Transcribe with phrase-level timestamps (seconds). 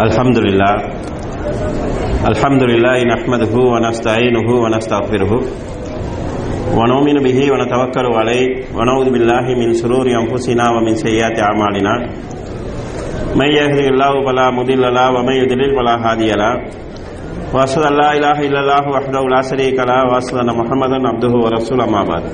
[0.00, 0.74] الحمد لله
[2.30, 5.32] الحمد لله نحمده ونستعينه ونستغفره
[6.78, 8.46] ونؤمن به ونتوكل عليه
[8.76, 11.94] ونعوذ بالله من شرور انفسنا ومن سيئات اعمالنا
[13.40, 16.52] من يهده الله فلا مضل له ومن يضلل فلا هادي له
[17.54, 21.84] واشهد ان لا اله الا الله وحده لا شريك له واشهد ان محمدا عبده ورسوله
[21.88, 22.24] اما بعد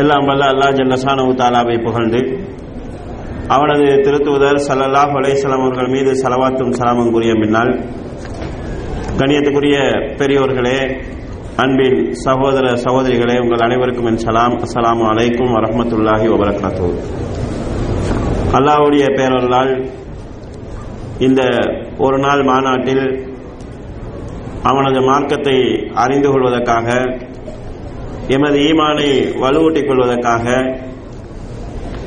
[0.00, 2.20] எல்லாம் வல்ல அல்லாஹ் ஜல்லசானு தாலாவை புகழ்ந்து
[3.55, 7.71] அவனது திருத்துவதர் சல்லல்லாஹ் அலைஹிஸ்ஸலாம் அவர்கள் மீது சலவாத்தும் சலாமும் கூறிய பின்னால்
[9.19, 9.77] கணியத்துக்குரிய
[10.19, 10.79] பெரியோர்களே
[11.63, 16.89] அன்பின் சகோதர சகோதரிகளே உங்கள் அனைவருக்கும் என் சலாம் அஸ்லாம் அலைக்கும் வரமத்துல்லாஹி வபரகாத்து
[18.57, 19.71] அல்லாவுடைய பேரொருளால்
[21.19, 21.41] இந்த
[21.99, 23.05] ஒரு நாள் மாநாட்டில்
[24.63, 25.57] அவனது மார்க்கத்தை
[25.95, 26.87] அறிந்து கொள்வதற்காக
[28.35, 29.09] எமது ஈமானை
[29.41, 30.45] வலுவூட்டிக் கொள்வதற்காக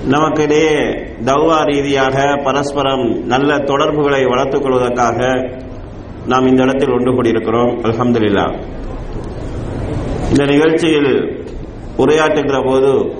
[0.08, 0.76] நமக்கிடையே
[1.24, 5.48] தௌவா ரீதியாக பரஸ்பரம் நல்ல தொடர்புகளை வளர்த்துக் கொள்வதற்காக
[6.26, 7.80] நாம் இந்த இடத்தில் ஒன்று கூடியிருக்கிறோம்.
[7.82, 8.60] அலமதுல்லா
[10.30, 11.42] இந்த நிகழ்ச்சியில்
[11.96, 13.14] உரையாற்றுகிற போது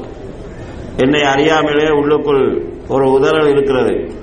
[0.96, 4.14] என்னை அறியாமலே உள்ளுக்குள் ஒரு உதறல் இருக்கிறது.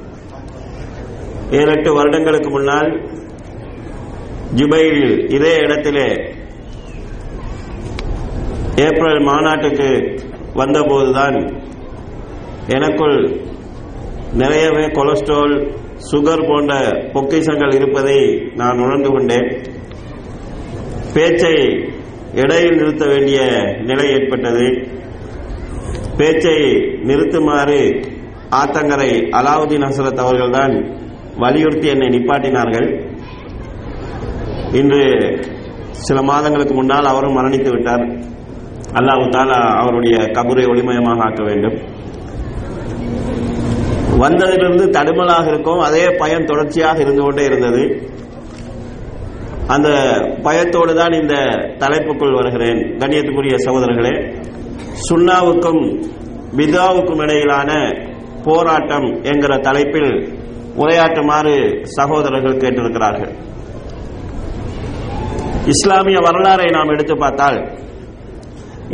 [1.52, 3.02] ஏழு எட்டு வருடங்களுக்கு முன்னால்
[4.56, 6.36] ஜுபையில் இதே இடத்திலே
[8.76, 10.22] ஏப்ரல் மாநாட்டுக்கு
[10.56, 11.57] வந்தபோதுதான்
[12.68, 13.42] எனக்குள்
[14.34, 15.74] நிறையவே கொலஸ்ட்ரால்
[16.12, 16.74] சுகர் போன்ற
[17.14, 19.62] பொக்கிஷங்கள் இருப்பதை நான் உணர்ந்து கொண்டேன்.
[21.14, 21.54] பேச்சை
[22.34, 24.88] இடையில் நிறுத்த வேண்டிய நிலை ஏற்பட்டது.
[26.18, 26.56] பேச்சை
[27.10, 28.06] நிறுத்துமாறு
[28.52, 30.74] ஆத்தங்கரை அலாவுதீன் ஹசரத் அவர்கள்தான்
[31.38, 32.88] வலியுறுத்தி என்னை நிப்பாட்டினார்கள்.
[34.72, 35.04] இன்று
[35.92, 38.06] சில மாதங்களுக்கு முன்னால் அவரும் மரணித்து விட்டார்.
[38.94, 41.97] அல்லாஹு தாலா அவருடைய கபரை ஒளிமயமாக ஆக்க வேண்டும்.
[44.22, 45.80] வந்ததிலிருந்து தடுமலாக இருக்கும்.
[45.80, 47.84] அதே பயம் தொடர்ச்சியாக இருந்து கொண்டே இருந்தது.
[49.68, 49.90] அந்த
[50.44, 51.36] பயத்தோடு தான் இந்த
[51.80, 54.14] தலைப்புக்குள் வருகிறேன் கண்ணியத்துக்குரிய சகோதரர்களே.
[55.08, 55.82] சுண்ணாவுக்கும்
[56.58, 57.72] பிதாவுக்கும் இடையிலான
[58.44, 60.12] போராட்டம் என்கிற தலைப்பில்
[60.78, 61.56] உரையாற்றுமாறு
[61.98, 63.34] சகோதரர்கள் கேட்டிருக்கிறார்கள்.
[65.74, 67.58] இஸ்லாமிய வரலாறை நாம் எடுத்து பார்த்தால்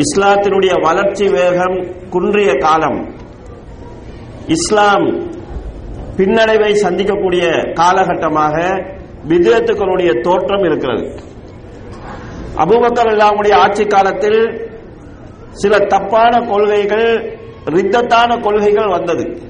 [0.03, 1.75] இஸ்லாத்தினுடைய வளர்ச்சி வேகம்
[2.09, 2.99] குன்றிய காலம்
[4.47, 5.05] இஸ்லாம்
[6.17, 7.43] பின்னடைவை சந்திக்கக்கூடிய
[7.73, 8.55] காலகட்டமாக
[9.27, 11.21] விதத்துக்களுடைய தோற்றம் இருக்கிறது.
[12.57, 14.71] அபுபக்கர் இல்லாமுடைய ஆட்சி காலத்தில்
[15.51, 19.41] சில தப்பான கொள்கைகள் ரித்தத்தான கொள்கைகள் வந்தது.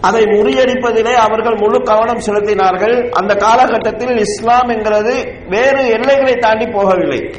[0.00, 3.10] அதை முறியடிப்பதிலே அவர்கள் முழு கவனம் செலுத்தினார்கள்.
[3.10, 7.34] அந்த காலகட்டத்தில் இஸ்லாம் என்கிறது வேறு எல்லைகளை தாண்டி போகவில்லை.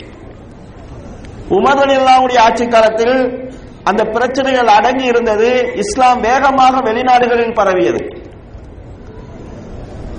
[1.49, 3.42] உமர் இல்லாமுடைய ஆட்சி காலத்தில்
[3.83, 8.01] அந்த பிரச்சனைகள் அடங்கி இருந்தது இஸ்லாம் வேகமாக வெளிநாடுகளில் பரவியது.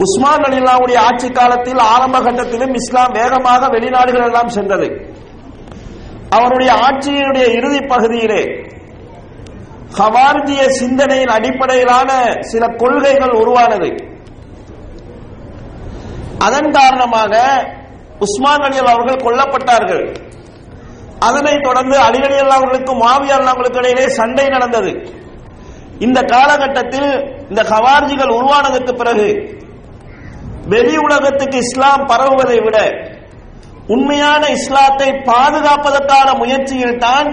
[0.05, 4.89] உஸ்மான் அலில்லாவுடைய ஆட்சி காலத்தில் ஆரம்ப கட்டத்திலும் இஸ்லாம் வேகமாக வெளிநாடுகள் எல்லாம் சென்றது.
[6.31, 8.43] அவருடைய ஆட்சியினுடைய இறுதி பகுதியிலே
[9.99, 12.11] ஹவார்ஜிய சிந்தனையின் அடிப்படையிலான
[12.41, 13.91] சில கொள்கைகள் உருவானது.
[16.39, 17.35] அதன் காரணமாக
[18.19, 20.05] உஸ்மான் அலி அவர்கள் கொல்லப்பட்டார்கள்.
[21.27, 24.93] அதனைத் தொடர்ந்து அலிகடி அல்லாவர்களுக்கும் மாவியார் அல்லாவர்களுக்கு இடையிலே சண்டை நடந்தது.
[26.05, 27.11] இந்த காலகட்டத்தில்
[27.51, 29.29] இந்த ஹவார்ஜிகள் உருவானதற்கு பிறகு
[30.73, 32.79] வெளி உலகத்துக்கு இஸ்லாம் பரவுவதை விட
[33.95, 37.29] உண்மையான இஸ்லாத்தை பாதுகாப்பதற்கான முயற்சியில் தான்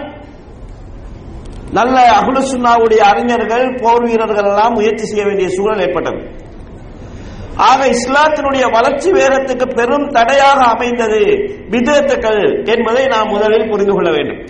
[1.77, 6.19] நல்ல அகுலுசுன்னாவுடைய அறிஞர்கள் போர் வீரர்கள் எல்லாம் முயற்சி செய்ய வேண்டிய சூழல் ஏற்பட்டது.
[7.55, 11.19] ஆக இஸ்லாத்தினுடைய வளர்ச்சி வேகத்துக்கு பெரும் தடையாக அமைந்தது
[11.69, 14.45] விதத்துக்கள் என்பதை நாம் முதலில் புரிந்து கொள்ள வேண்டும்.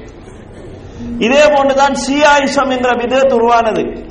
[1.17, 4.09] இதே போன்றுதான் சியாயிசம் என்ற விதத்து உருவானது.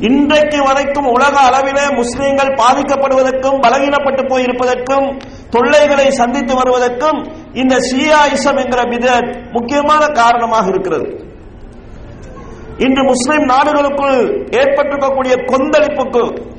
[0.00, 9.52] இன்றைக்கு வரைக்கும் உலக அளவிலே முஸ்லீம்கள் பாதிக்கப்படுவதற்கும் பலகீனப்பட்டு போயிருப்பதற்கும் தொல்லைகளை சந்தித்து வருவதற்கும் இந்த சியாயிசம் என்கிற விதத்
[9.52, 11.30] முக்கியமான காரணமாக இருக்கிறது.
[12.78, 16.50] இன்று முஸ்லிம் நாடுகளுக்குள் ஏற்பட்டிருக்கக்கூடிய கொந்தளிப்புக்கு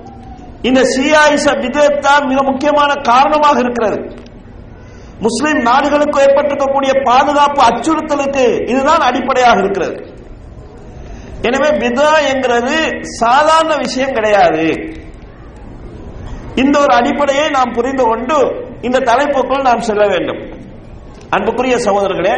[0.69, 3.98] இந்த சியாயிச விதத் தான் மிக முக்கியமான காரணமாக இருக்கிறது.
[5.25, 9.95] முஸ்லிம் நாடுகளுக்கு ஏற்பட்டிருக்கக்கூடிய பாதுகாப்பு அச்சுறுத்தலுக்கு இதுதான் அடிப்படையாக இருக்கிறது.
[11.48, 12.75] எனவே பிதா என்கிறது
[13.21, 14.65] சாதாரண விஷயம் கிடையாது.
[16.63, 18.38] இந்த ஒரு அடிப்படையை நாம் புரிந்து கொண்டு
[18.88, 20.42] இந்த தலைப்புக்குள் நாம் செல்ல வேண்டும்.
[21.36, 22.36] அன்புக்குரிய சகோதரர்களே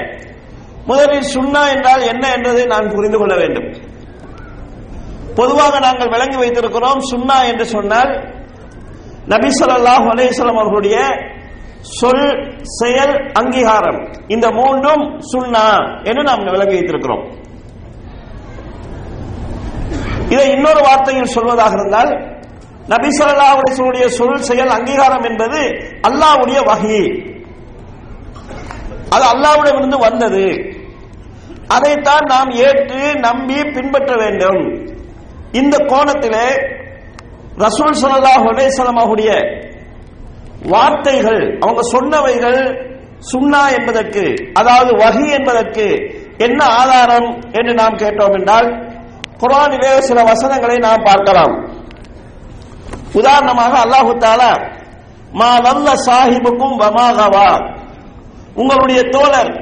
[0.90, 3.68] முதலில் சுண்ணா என்றால் என்ன என்பதை நான் புரிந்து கொள்ள வேண்டும்.
[5.40, 8.12] பொதுவாக நாங்கள் விளங்கி வைத்திருக்கிறோம் சுண்ணா என்று சொன்னால்
[9.34, 10.98] நபி சொல்லாஹ் அலேஸ்லாம் அவர்களுடைய
[12.00, 12.28] சொல்
[12.80, 14.00] செயல் அங்கீகாரம்
[14.36, 15.66] இந்த மூன்றும் சுண்ணா
[16.10, 17.26] என்று நாம் விளங்கி வைத்திருக்கிறோம்.
[20.34, 22.12] இதை இன்னொரு வார்த்தையில் சொல்வதாக இருந்தால்
[22.94, 25.60] நபி ஸல்லல்லாஹு அலைஹி சொல் செயல் அங்கீகாரம் என்பது
[26.10, 27.04] அல்லாஹ்வுடைய வகை.
[29.16, 30.46] அது அல்லாஹ்விடமிருந்து வந்தது.
[31.76, 34.62] அதைத்தான் நாம் ஏற்று நம்பி பின்பற்ற வேண்டும்.
[35.62, 36.48] இந்த கோணத்திலே
[37.64, 39.32] ரசூல் சொல்லலா அலைஹி அவருடைய
[40.74, 42.60] வார்த்தைகள் அவங்க சொன்னவைகள்
[43.32, 44.24] சுண்ணா என்பதற்கு
[44.60, 45.86] அதாவது வகி என்பதற்கு
[46.46, 48.68] என்ன ஆதாரம் என்று நாம் கேட்டோம் என்றால்
[49.42, 51.54] குர்ஆனிலே சில வசனங்களை நாம் பார்க்கலாம்.
[53.20, 54.52] உதாரணமாக அல்லாஹு தாலா
[55.40, 57.50] மா நல்ல சாஹிபுக்கும் வமாகவா
[58.62, 59.54] உங்களுடைய தோழர்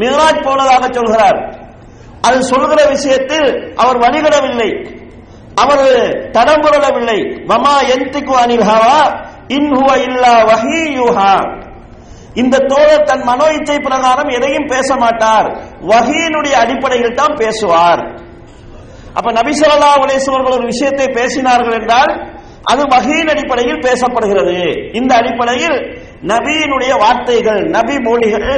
[0.00, 1.38] மிகராஜ் போனதாக சொல்கிறார்.
[2.26, 3.48] அது சொல்கிற விஷயத்தில்
[3.82, 4.70] அவர் வழிகிடவில்லை
[5.62, 5.86] அவர்
[6.32, 8.98] தடம்புரளவில்லை மமா எந்திக்கு அனில் ஹவா
[9.48, 11.32] இன்ஹுவ இல்லா வஹீயுஹா.
[12.34, 15.48] இந்த தோழர் தன் மனோ இச்சை பிரகாரம் எதையும் பேச மாட்டார்.
[15.88, 18.02] வஹீனுடைய அடிப்படையில் தான் பேசுவார்.
[19.14, 19.52] அப்ப நபி
[20.02, 22.12] உலேசுவர்கள் ஒரு விஷயத்தை பேசினார்கள் என்றால்
[22.64, 24.56] அது வகையின் அடிப்படையில் பேசப்படுகிறது.
[24.92, 25.78] இந்த அடிப்படையில்
[26.22, 28.48] நபியினுடைய வார்த்தைகள் நபி மொழிகள்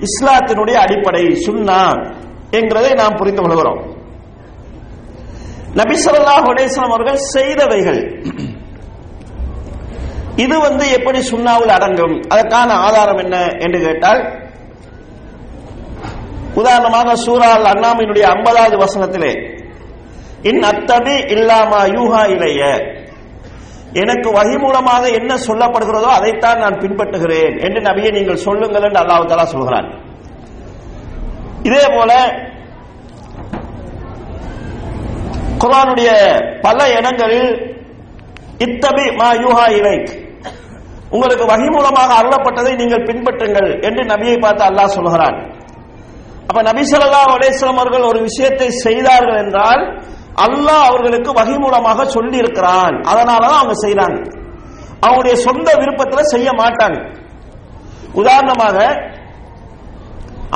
[0.00, 1.80] இஸ்லாத்தினுடைய அடிப்படை சுன்னா
[2.50, 3.80] என்கிறதை நாம் புரிந்து கொள்கிறோம்.
[5.80, 8.02] நபி ஸல்லல்லாஹு அலைஹி அவர்கள் செய்தவைகள்.
[10.44, 12.16] இது வந்து எப்படி சுண்ணாவில் அடங்கும்?
[12.32, 14.20] அதற்கான ஆதாரம் என்ன என்று கேட்டால்
[16.60, 19.32] உதாரணமாக சூரால் அண்ணாமினுடைய ஐம்பதாவது வசனத்திலே
[20.50, 22.62] இன் அத்தபி இல்லாமா யூஹா இலைய.
[24.02, 29.46] எனக்கு வகி மூலமாக என்ன சொல்லப்படுகிறதோ அதைத்தான் நான் பின்பற்றுகிறேன் என்று நபியை நீங்கள் சொல்லுங்கள் என்று அல்லாஹ் தலா
[29.54, 29.88] சொல்கிறான்.
[31.68, 32.12] இதே போல
[35.62, 36.10] குரானுடைய
[36.66, 37.52] பல இடங்களில்
[38.66, 40.10] இத்தபி மா யூஹா இலைக்.
[41.14, 45.36] உங்களுக்கு வகி மூலமாக அருளப்பட்டதை நீங்கள் பின்பற்றுங்கள் என்று நபியை பார்த்து அல்லாஹ் சொல்கிறான்.
[46.48, 49.82] அப்ப நபி சொல்லா அலைஹி அவர்கள் ஒரு விஷயத்தை செய்தார்கள் என்றால்
[50.46, 54.18] அல்லாஹ் அவர்களுக்கு வகை மூலமாக சொல்லி இருக்கிறான் அதனாலதான் அவங்க செய்யறாங்க
[55.04, 56.98] அவங்களுடைய சொந்த விருப்பத்தில் செய்ய மாட்டாங்க.
[58.20, 58.76] உதாரணமாக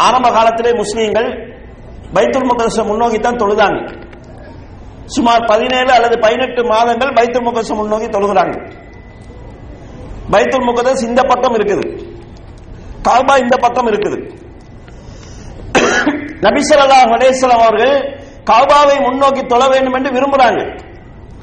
[0.06, 1.28] ஆரம்ப காலத்திலே முஸ்லீம்கள்
[2.14, 3.81] பைத்துல் முகதச முன்னோக்கி தான் தொழுதாங்க.
[5.14, 8.56] சுமார் பதினேழு அல்லது பதினெட்டு மாதங்கள் பைத்துல் முகதச முன்னோக்கி தொழுகிறாங்க
[10.32, 11.85] பைத்துல் முகதஸ் இந்த பக்கம் இருக்குது.
[13.06, 14.19] காபா இந்த பக்கம் இருக்குது.
[16.44, 17.94] நபி ஸல்லல்லாஹு அவர்கள்
[18.50, 20.61] காபாவை முன்னோக்கி தொழ வேண்டும் என்று விரும்புறாங்க.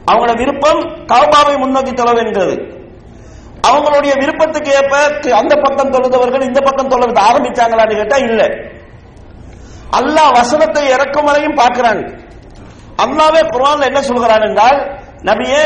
[0.10, 0.82] அவங்களோட விருப்பம்
[1.12, 2.56] காபாவை முன்னோக்கி தொழ வேண்டியது
[3.70, 4.96] அவங்களுடைய விருப்பத்துக்கு ஏற்ப
[5.40, 8.42] அந்த பக்கம் தொழுதவர்கள் இந்த பக்கம் தொழுவது ஆரம்பிச்சாங்களான்னு கேட்டா இல்ல.
[10.00, 12.04] அல்லாஹ் வசனத்தை இறக்கும் வரையும் பார்க்கிறாங்க.
[13.04, 14.80] அல்லாவே குரான் என்ன சொல்கிறான் என்றால்
[15.30, 15.64] நபியே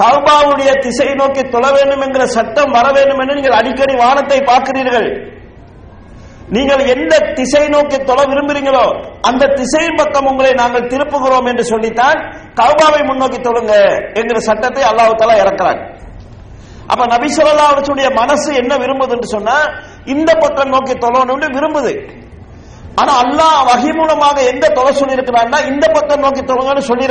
[0.00, 5.08] கவுபாவுடைய திசை நோக்கி தொழ வேண்டும் என்கிற சட்டம் வர வேண்டும் என்று நீங்கள் அடிக்கடி வானத்தை பார்க்கிறீர்கள்.
[6.56, 8.84] நீங்கள் எந்த திசை நோக்கி தொலை விரும்புறீங்களோ
[9.28, 12.18] அந்த திசையின் பக்கம் உங்களை நாங்கள் திருப்புகிறோம் என்று சொல்லித்தான்
[12.60, 13.74] கவுபாவை முன்னோக்கி தொழுங்க
[14.20, 15.82] என்கிற சட்டத்தை அல்லாஹு தலா இறக்கிறாங்க
[16.92, 19.58] அப்ப நபி ஸல்லல்லாஹு மனசு என்ன விரும்புது என்று சொன்னா
[20.14, 21.92] இந்த பக்கம் நோக்கி தொழணும்னு விரும்புது.
[22.98, 27.06] ஆனா அல்லாஹ் வகை மூலமாக எந்த தொலை சொல்லிருக்கிறான்னா இந்த பக்கம் நோக்கி தொழுங்கன்னு சொல்லி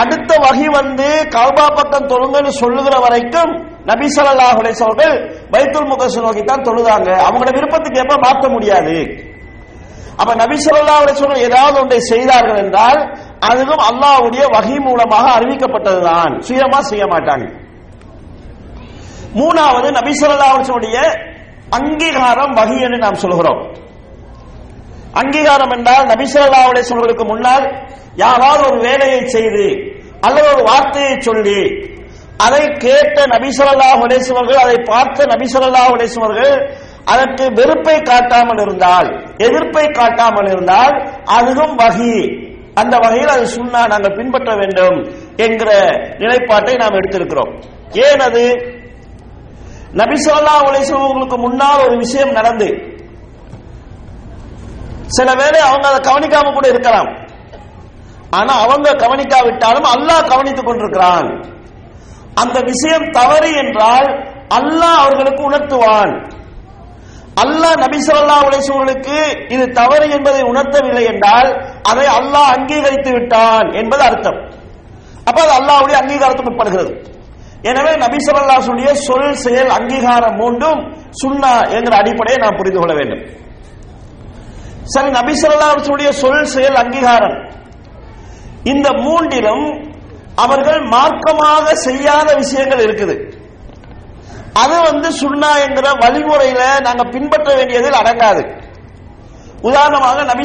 [0.00, 3.52] அடுத்த வகை வந்து கல்பா பக்கம் தொழுங்கன்னு சொல்லுகிற வரைக்கும்
[3.90, 5.10] நபி ஸல்லல்லாஹு அலைஹி
[5.52, 7.10] பைத்துல் முகசு நோக்கி தான் தொழுதாங்க.
[7.26, 8.96] அவங்களோட விருப்பத்துக்கு எப்ப மாற்ற முடியாது.
[10.20, 13.00] அப்ப நபி சொல்லா அவரை ஏதாவது ஒன்றை செய்தார்கள் என்றால்
[13.50, 16.32] அதுவும் அல்லாஹ்வுடைய வகை மூலமாக அறிவிக்கப்பட்டதுதான்.
[16.48, 17.46] சுயமா செய்ய மாட்டாங்க.
[19.40, 20.96] மூணாவது நபி சொல்லா அவர்களுடைய
[21.78, 23.62] அங்கீகாரம் வகை என்று நாம் சொல்கிறோம்.
[25.14, 29.66] அங்கீகாரம் என்றால் நபிசல்லா அலே சொல்வதற்கு முன்னால் யாராவது ஒரு வேலையை செய்து
[30.20, 31.60] அல்லது ஒரு வார்த்தையை சொல்லி
[32.36, 41.08] அதை கேட்ட நபிசல்லா உலேசுவர்கள் அதை பார்த்த நபிசல்லா உலேசுவர்கள் அதற்கு வெறுப்பை காட்டாமல் இருந்தால் எதிர்ப்பை காட்டாமல் இருந்தால்
[41.24, 42.42] அதுவும் வகி.
[42.74, 44.96] அந்த வகையில் அது சுண்ணா நாங்கள் பின்பற்ற வேண்டும்
[45.36, 45.70] என்கிற
[46.18, 47.52] நிலைப்பாட்டை நாம் எடுத்திருக்கிறோம்.
[47.92, 48.44] ஏன் அது?
[49.92, 52.68] நபிசல்லா உலேசுவர்களுக்கு முன்னால் ஒரு விஷயம் நடந்து
[55.16, 57.10] சில வேளை அவங்க அதை கவனிக்காம கூட இருக்கலாம்.
[58.38, 61.28] ஆனா அவங்க கவனிக்காவிட்டாலும் அல்லாஹ் கவனித்துக் கொண்டிருக்கிறான்.
[62.42, 64.08] அந்த விஷயம் தவறு என்றால்
[64.58, 66.14] அல்லாஹ் அவர்களுக்கு உணர்த்துவான்.
[67.42, 69.14] அல்லாஹ் நபி ஸல்லல்லாஹு
[69.54, 71.48] இது தவறு என்பதை உணர்த்தவில்லை என்றால்
[71.90, 74.38] அதை அல்லாஹ் அங்கீகரித்து விட்டான் என்பது அர்த்தம்.
[75.28, 76.92] அப்ப அது அல்லாஹ்வுடைய அங்கீகாரத்துக்கு உட்படுகிறது.
[77.70, 80.80] எனவே நபி ஸல்லல்லாஹு சொல் செயல் அங்கீகாரம் மூன்றும்
[81.22, 83.22] சுண்ணா என்கிற அடிப்படையை நாம் புரிந்து கொள்ள வேண்டும்.
[84.92, 85.34] சரி நபி
[86.20, 87.36] சொல் செயல் அங்கீகாரம்.
[88.72, 89.66] இந்த மூன்றிலும்
[90.44, 93.14] அவர்கள் மார்க்கமாக செய்யாத விஷயங்கள் இருக்குது.
[94.62, 98.42] அது வந்து சுண்ணா என்கிற வழிமுறையில நாங்க பின்பற்ற வேண்டியதில் அடங்காது.
[99.68, 100.44] உதாரணமாக நபி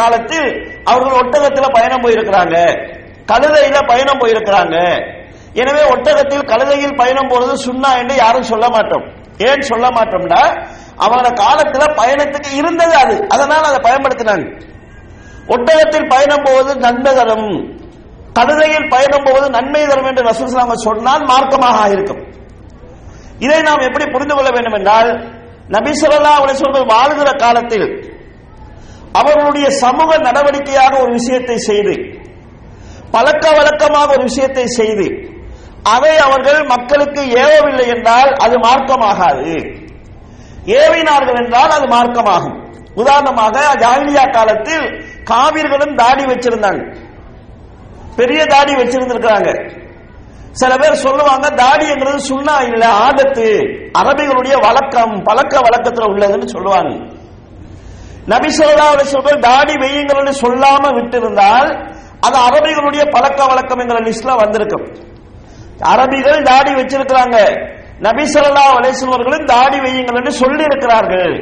[0.00, 0.48] காலத்தில்
[0.84, 2.56] அவர்கள் ஒட்டகத்தில் பயணம் போயிருக்கிறாங்க.
[3.32, 4.76] கழுதையில பயணம் போயிருக்கிறாங்க.
[5.62, 9.04] எனவே ஒட்டகத்தில் கழுதையில் பயணம் போறது சுண்ணா என்று யாரும் சொல்ல மாட்டோம்.
[9.48, 10.42] ஏன் சொல்ல மாட்டோம்னா
[11.04, 13.26] அவங்கள காலத்துல பயணத்துக்கு இருந்தது அது.
[13.28, 14.62] அதனால் அதை பயன்படுத்தினாங்க.
[15.46, 17.78] ஒட்டகத்தில் பயணம் போவது நன்மை தரும்.
[18.32, 22.22] கழுதையில் பயணம் போவது நன்மை தரும் என்று ரசூல் சொன்னால் மார்க்கமாக இருக்கும்.
[23.38, 28.10] இதை நாம் எப்படி புரிந்து கொள்ள வேண்டும் என்றால் நபி சொல்லா அலிஸ்வர்கள் வாழ்கிற காலத்தில்
[29.12, 31.94] அவர்களுடைய சமூக நடவடிக்கையாக ஒரு விஷயத்தை செய்து
[33.10, 35.06] பழக்க வழக்கமாக ஒரு விஷயத்தை செய்து
[35.82, 39.54] அதை அவர்கள் மக்களுக்கு ஏவவில்லை என்றால் அது மார்க்கமாகாது.
[40.64, 42.70] ஏவினார்கள் என்றால் அது மார்க்கமாகும்.
[42.94, 44.86] உதாரணமாக ஜாகிலியா காலத்தில்
[45.24, 46.96] காவிர்களும் தாடி வச்சிருந்தாங்க.
[48.16, 49.80] பெரிய தாடி வச்சிருந்திருக்கிறாங்க.
[50.50, 53.46] சில பேர் சொல்லுவாங்க தாடி என்றது சுண்ணா இல்ல ஆதத்து
[53.98, 57.14] அரபிகளுடைய வழக்கம் பழக்க வழக்கத்துல உள்ளதுன்னு சொல்லுவாங்க.
[58.26, 61.90] நபி சொல்லா சொல்கள் தாடி வெய்யுங்கள் சொல்லாம விட்டிருந்தால்
[62.20, 65.10] அது அரபிகளுடைய பழக்க வழக்கம் என்கிற லிஸ்ட்ல வந்திருக்கும்.
[65.78, 67.38] அரபிகள் தாடி வச்சிருக்கிறாங்க.
[68.06, 71.34] நபி சொல்லா அலேஸ்வர்களும் தாடி வையுங்கள் என்று சொல்லி இருக்கிறார்கள்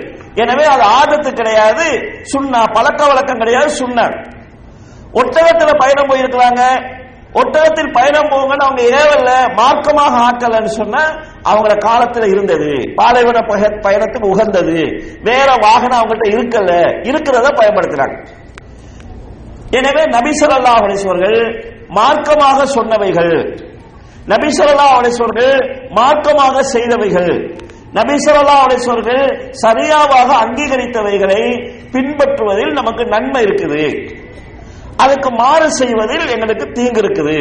[0.43, 1.87] எனவே அது ஆதத்து கிடையாது
[2.33, 4.17] சுண்ணா பழக்க வழக்கம் கிடையாது சுண்ணர்
[5.21, 6.63] ஒட்டகத்தில் பயணம் போயிருக்கிறாங்க.
[7.41, 11.03] ஒட்டகத்தில் பயணம் போங்கன்னு அவங்க ஏவல்ல மார்க்கமாக ஆக்கலன்னு சொன்ன
[11.51, 12.71] அவங்கள காலத்துல இருந்தது.
[12.99, 13.41] பாலைவன
[13.87, 14.79] பயணத்துக்கு உகந்தது.
[15.29, 16.71] வேற வாகனம் அவங்கள்ட்ட இருக்கல.
[17.11, 18.17] இருக்கிறத பயன்படுத்துறாங்க
[19.79, 21.39] எனவே நபிசல்லா அலிஸ்வர்கள்
[21.99, 23.35] மார்க்கமாக சொன்னவைகள்.
[24.31, 25.55] நபிசல்லா அலிஸ்வர்கள்
[25.99, 27.33] மார்க்கமாக செய்தவைகள்.
[27.99, 29.25] நபிசல்லா அலிஸ்வர்கள்
[29.63, 31.43] சரியாவாக அங்கீகரித்தவைகளை
[31.93, 33.85] பின்பற்றுவதில் நமக்கு நன்மை இருக்குது.
[34.97, 37.39] அதுக்கு மாறு செய்வதில் எங்களுக்கு தீங்கு இருக்குது.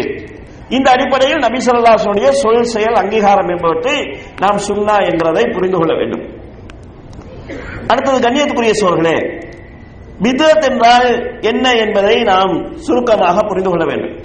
[0.69, 3.95] இந்த அடிப்படையில் நபி சொல்லாசனுடைய சொல் செயல் அங்கீகாரம் என்பவற்றை
[4.41, 6.25] நாம் சுண்ணா என்றதை புரிந்து கொள்ள வேண்டும்.
[7.87, 9.17] அடுத்தது கண்ணியத்துக்குரிய சோர்களே
[10.23, 11.09] பிதத் என்றால்
[11.41, 14.15] என்ன என்பதை நாம் சுருக்கமாக புரிந்து கொள்ள வேண்டும்.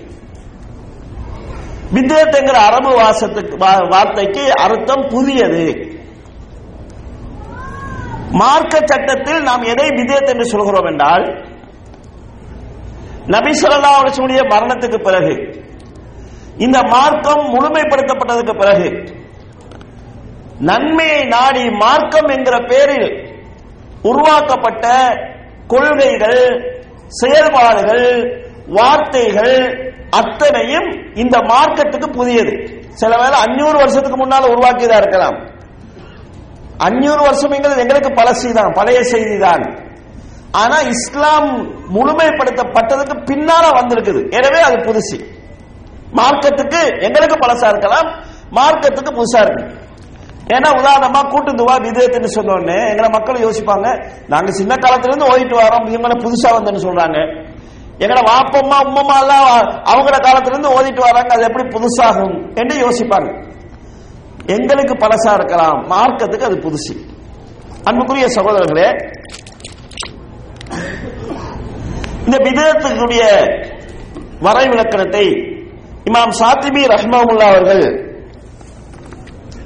[1.92, 3.56] பிதத் அரபு வாசத்துக்கு
[3.90, 5.66] வார்த்தைக்கு அர்த்தம் புதியது
[8.30, 11.24] மார்க்க சட்டத்தில் நாம் எதை பிதத் என்று சொல்கிறோம் என்றால்
[13.28, 15.34] நபிசல்லா அவர்களுடைய மரணத்துக்கு பிறகு
[16.56, 18.88] இந்த மார்க்கம் முழுமைப்படுத்தப்பட்டதுக்கு பிறகு
[20.58, 23.30] நன்மையை நாடி மார்க்கம் என்கிற பெயரில்
[24.02, 25.16] உருவாக்கப்பட்ட
[25.66, 26.72] கொள்கைகள்
[27.08, 28.36] செயல்பாடுகள்
[28.66, 29.83] வார்த்தைகள்
[30.18, 30.88] அத்தனையும்
[31.22, 32.54] இந்த மார்க்கெட்டுக்கு புதியது.
[33.00, 35.38] சில வேலை அஞ்சூறு வருஷத்துக்கு முன்னால் உருவாக்கியதா இருக்கலாம்.
[36.86, 37.54] அஞ்சூறு வருஷம்
[37.84, 39.64] எங்களுக்கு பழசி தான் பழைய செய்தி தான்
[40.62, 41.48] ஆனா இஸ்லாம்
[41.94, 44.20] முழுமைப்படுத்தப்பட்டதுக்கு பின்னால வந்திருக்குது.
[44.38, 45.16] எனவே அது புதுசு.
[46.18, 48.08] மார்க்கத்துக்கு எங்களுக்கு பழசா இருக்கலாம்
[48.58, 49.64] மார்க்கத்துக்கு புதுசா இருக்கு.
[50.54, 53.86] ஏன்னா உதாரணமா கூட்டு துவா விதத்துன்னு சொன்னோடனே எங்களை மக்கள் யோசிப்பாங்க
[54.32, 57.18] நாங்க சின்ன காலத்துல இருந்து ஓடிட்டு வரோம் இவங்களை புதுசா வந்தேன்னு சொல்றாங்க.
[57.98, 59.48] எங்கட வாப்பம்மா உம்மம்மா எல்லாம்
[59.92, 61.32] அவங்கள காலத்துல இருந்து ஓதிட்டு வராங்க.
[61.34, 63.30] அது எப்படி புதுசாகும் என்று யோசிப்பாங்க.
[64.46, 65.78] எங்களுக்கு பழசா இருக்கலாம்.
[65.92, 66.94] மார்க்கத்துக்கு அது புதுசு.
[67.84, 68.88] அன்புக்குரிய சகோதரர்களே
[72.26, 73.22] இந்த விதத்துடைய
[74.44, 75.26] வரைவிலக்கணத்தை
[76.08, 77.84] இமாம் சாத்திபி ரஹ்மமுல்லா அவர்கள்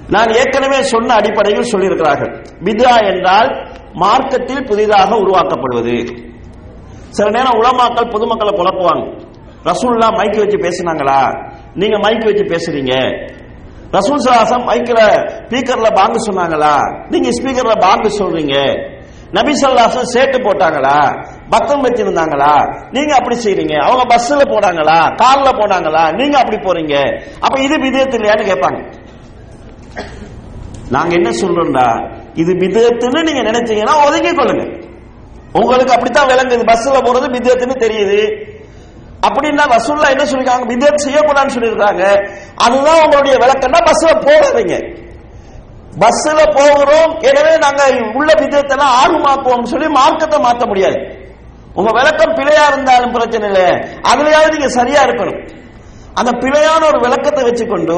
[0.08, 2.32] நான் ஏற்கனவே சொன்ன அடிப்படையில் சொல்லியிருக்கிறார்கள்.
[2.64, 3.50] பிதா என்றால்
[3.92, 5.96] மார்க்கத்தில் புதிதாக உருவாக்கப்படுவது.
[7.08, 9.26] சில நேரம் உலமாக்கள் பொதுமக்களை குழப்புவாங்க.
[9.64, 11.44] ரசூல்லா மைக்கு வச்சு பேசினாங்களா?
[11.74, 12.94] நீங்க மைக் வச்சு பேசுறீங்க.
[13.92, 16.74] ரசூல் சலாசம் மைக்கில் ஸ்பீக்கர்ல பாங்கு சொன்னாங்களா?
[17.08, 18.56] நீங்க ஸ்பீக்கர்ல பாங்கு சொல்றீங்க.
[19.32, 21.24] நபி சொல்லாசம் சேட்டு போட்டாங்களா?
[21.50, 22.78] பத்தம் வச்சிருந்தாங்களா?
[22.90, 23.76] நீங்க அப்படி செய்றீங்க.
[23.76, 24.98] அவங்க பஸ்ல போனாங்களா?
[25.14, 26.12] கார்ல போனாங்களா?
[26.12, 27.24] நீங்க அப்படி போறீங்க.
[27.40, 28.96] அப்ப இது விதத்து இல்லையான்னு கேட்பாங்க.
[30.90, 32.16] நாங்க என்ன சொல்றோம்டா?
[32.34, 34.77] இது விதத்துன்னு நீங்க நினைச்சீங்கன்னா ஒதுங்கி கொள்ளுங்க
[35.60, 36.64] உங்களுக்கு அப்படித்தான் விளங்குது.
[36.64, 38.56] பஸ்ல போறது விதத்துன்னு தெரியுது.
[39.26, 40.66] அப்படின்னா ரசூல்லா என்ன சொல்லிருக்காங்க?
[40.66, 42.32] விதத் செய்யக்கூடாதுன்னு சொல்லியிருக்காங்க.
[42.54, 44.96] அதுதான் உங்களுடைய விளக்கம்னா பஸ்ல போகாதீங்க.
[45.98, 47.18] பஸ்ல போகிறோம்.
[47.20, 47.82] எனவே நாங்க
[48.14, 51.26] உள்ள விதத்தெல்லாம் ஆர்வமாக்குவோம் சொல்லி மார்க்கத்தை மாத்த முடியாது.
[51.74, 53.70] உங்க விளக்கம் பிழையா இருந்தாலும் பிரச்சனை இல்லை.
[54.12, 55.56] அதுலயாவது நீங்க சரியா இருக்கணும்.
[56.14, 57.96] அந்த பிழையான ஒரு விளக்கத்தை வச்சுக்கொண்டு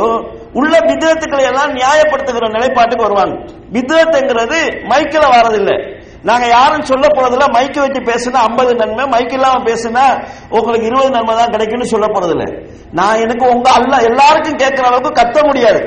[0.52, 3.52] உள்ள விதத்துக்களை எல்லாம் நியாயப்படுத்துகிற நிலைப்பாட்டுக்கு வருவாங்க.
[3.73, 6.00] விதத்துங்கிறது மைக்கில் வரதில்லை.
[6.23, 7.47] நாங்க யாரும் சொல்ல போறதில்ல.
[7.57, 10.05] மைக்க வச்சு பேசுனா ஐம்பது நன்மை மைக்கு இல்லாம பேசுனா
[10.49, 12.47] உங்களுக்கு இருபது நன்மை தான் கிடைக்கும்னு சொல்ல போறதில்ல.
[12.93, 15.81] நான் எனக்கு உங்க அல்ல எல்லாருக்கும் கேட்கிற அளவுக்கு கத்த முடியாது.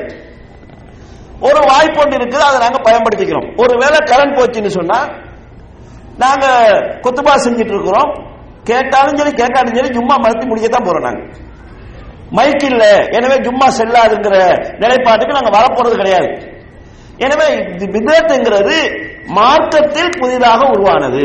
[1.40, 3.48] ஒரு வாய்ப்பு ஒன்று இருக்குது அதை நாங்க பயன்படுத்திக்கிறோம்.
[3.56, 4.98] ஒருவேளை கரண்ட் போச்சுன்னு சொன்னா
[6.16, 6.46] நாங்க
[7.04, 8.10] கொத்துபா செஞ்சுட்டு இருக்கிறோம்.
[8.64, 11.22] கேட்டாலும் சரி கேட்டாலும் சரி ஜும்மா மறுத்து முடிக்கத்தான் போறோம் நாங்க.
[12.30, 12.84] மைக் இல்ல.
[13.16, 14.36] எனவே ஜும்மா செல்லாதுங்கிற
[14.82, 16.30] நிலைப்பாட்டுக்கு நாங்க வரப்போறது கிடையாது.
[17.18, 17.46] எனவே
[17.96, 18.76] விதத்துங்கிறது
[19.26, 21.20] மார்க்கத்தில் புதிதாக உருவானது.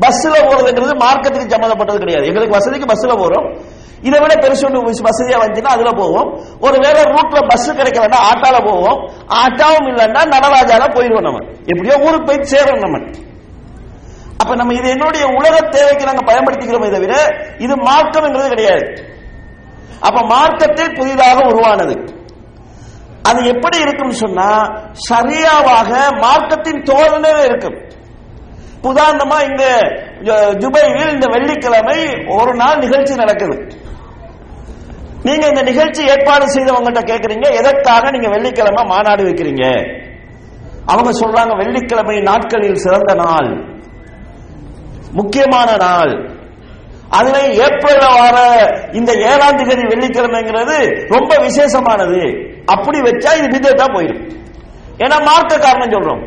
[0.00, 2.26] பஸ்ல போறதுங்கிறது மார்க்கத்துக்கு சம்பந்தப்பட்டது கிடையாது.
[2.26, 3.60] எங்களுக்கு வசதிக்கு பஸ்ல போறோம்.
[4.02, 6.40] இதை விட பெருசு ஒன்று வச- வசதியா வந்துச்சுன்னா அதுல போவோம்.
[6.60, 9.10] ஒருவேளை ரூட்ல பஸ் கிடைக்கலன்னா ஆட்டால போவோம்.
[9.28, 11.52] ஆட்டாவும் இல்லைன்னா நடராஜால போயிடுவோம் நம்ம.
[11.64, 13.10] எப்படியோ ஊருக்கு போய் சேரும் நம்ம.
[14.38, 19.10] அப்ப நம்ம இது என்னுடைய உலக தேவைக்கு நாங்க பயன்படுத்திக்கிறோமே தவிர இது மார்க்கம்ங்கிறது கிடையாது.
[20.00, 22.21] அப்ப மார்க்கத்தில் புதிதாக உருவானது.
[23.22, 24.50] அது எப்படி இருக்கும்னு சொன்னா
[25.10, 27.78] சரியாவாக மார்க்கத்தின் தோழனே இருக்கும்.
[28.82, 29.64] உதாரணமா இங்க
[30.58, 33.66] துபாயில் இந்த வெள்ளிக்கிழமை ஒரு நாள் நிகழ்ச்சி நடக்குது.
[35.22, 39.64] நீங்க இந்த நிகழ்ச்சி ஏற்பாடு செய்தவங்ககிட்ட கேக்குறீங்க எதற்காக நீங்க வெள்ளிக்கிழமை மாநாடு வைக்கிறீங்க?
[40.86, 43.64] அவங்க சொல்றாங்க வெள்ளிக்கிழமை நாட்களில் சிறந்த நாள்.
[45.12, 46.30] முக்கியமான நாள்.
[47.10, 48.38] அதுல ஏப்ரல் வார
[48.92, 52.50] இந்த ஏழாம் தேதி வெள்ளிக்கிழமைங்கிறது ரொம்ப விசேஷமானது.
[52.66, 54.22] அப்படி வச்சா இது விதத்தா போயிடும்.
[54.98, 56.22] ஏன்னா மார்க்க காரணம் சொல்றோம்.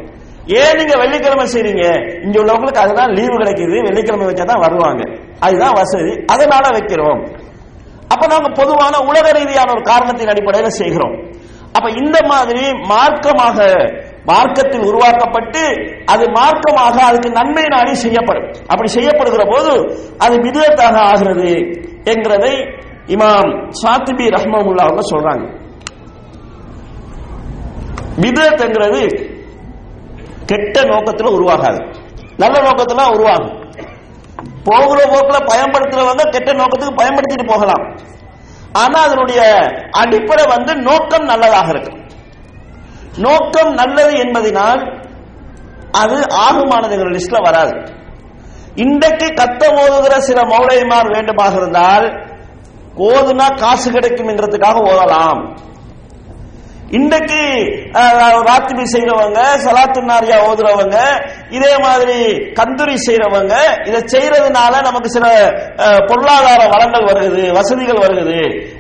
[0.48, 1.86] ஏன் நீங்க வெள்ளிக்கிழமை செய்றீங்க?
[2.24, 3.78] இங்க உள்ளவங்களுக்கு அதுதான் லீவு கிடைக்குது.
[3.82, 5.04] வெள்ளிக்கிழமை வச்சா தான் வருவாங்க.
[5.40, 6.24] அதுதான் வசதி.
[6.26, 7.22] அதனால வைக்கிறோம்.
[8.08, 11.16] அப்ப நாங்க பொதுவான உலக ரீதியான ஒரு காரணத்தின் அடிப்படையில் செய்கிறோம்.
[11.74, 13.58] அப்ப இந்த மாதிரி மார்க்கமாக
[14.26, 15.64] மார்க்கத்தில் உருவாக்கப்பட்டு
[16.06, 18.52] அது மார்க்கமாக அதுக்கு நன்மை நாடி செய்யப்படும்.
[18.68, 21.52] அப்படி செய்யப்படுகிற போது அது விதத்தாக ஆகிறது
[22.14, 22.54] என்கிறதை
[23.08, 25.65] இமாம் சாத்திபி ரஹ்மமுல்லா அவங்க சொல்றாங்க.
[28.18, 29.32] விதத்ங்கிறது
[30.46, 31.80] கெட்ட நோக்கத்துல உருவாகாது.
[32.38, 33.64] நல்ல நோக்கத்துல உருவாகும்.
[34.64, 37.96] போகிற போக்குல பயன்படுத்துறவங்க கெட்ட நோக்கத்துக்கு பயன்படுத்திட்டு போகலாம்.
[38.74, 39.42] ஆனா அதனுடைய
[39.92, 42.04] அடிப்படை வந்து நோக்கம் நல்லதாக இருக்கு
[43.18, 45.04] நோக்கம் நல்லது என்பதனால்
[45.92, 47.94] அது ஆகுமானதுங்கிற லிஸ்ட்ல வராது.
[48.76, 52.06] இன்றைக்கு கத்த ஓதுகிற சில மௌலைமார் வேண்டுமாக இருந்தால்
[52.96, 55.58] ஓதுனா காசு கிடைக்கும் என்றதுக்காக ஓதலாம்.
[56.94, 57.40] இன்றைக்கு
[58.48, 60.98] ராத்திரி செய்யறவங்க சலாத்து நாரியா ஓதுறவங்க
[61.58, 62.18] இதே மாதிரி
[62.60, 63.54] கந்துரி செய்யறவங்க
[63.88, 65.26] இதை செய்யறதுனால நமக்கு சில
[66.10, 68.38] பொருளாதார வளங்கள் வருகுது வசதிகள் வருகுது.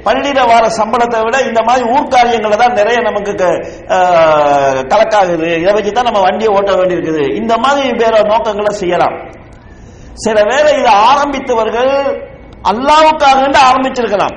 [0.07, 3.33] பள்ளியில வர சம்பளத்தை விட இந்த மாதிரி ஊர்க்காரியங்களை தான் நிறைய நமக்கு
[4.93, 7.25] கலக்காகுது இதை வச்சு தான் நம்ம வண்டியை ஓட்ட வேண்டியிருக்குது.
[7.41, 9.17] இந்த மாதிரி வேற நோக்கங்களை செய்யலாம்.
[10.25, 11.93] சில வேளை இதை ஆரம்பித்தவர்கள்
[12.71, 13.39] அல்லாவுக்காக
[13.69, 14.35] ஆரம்பிச்சிருக்கலாம்.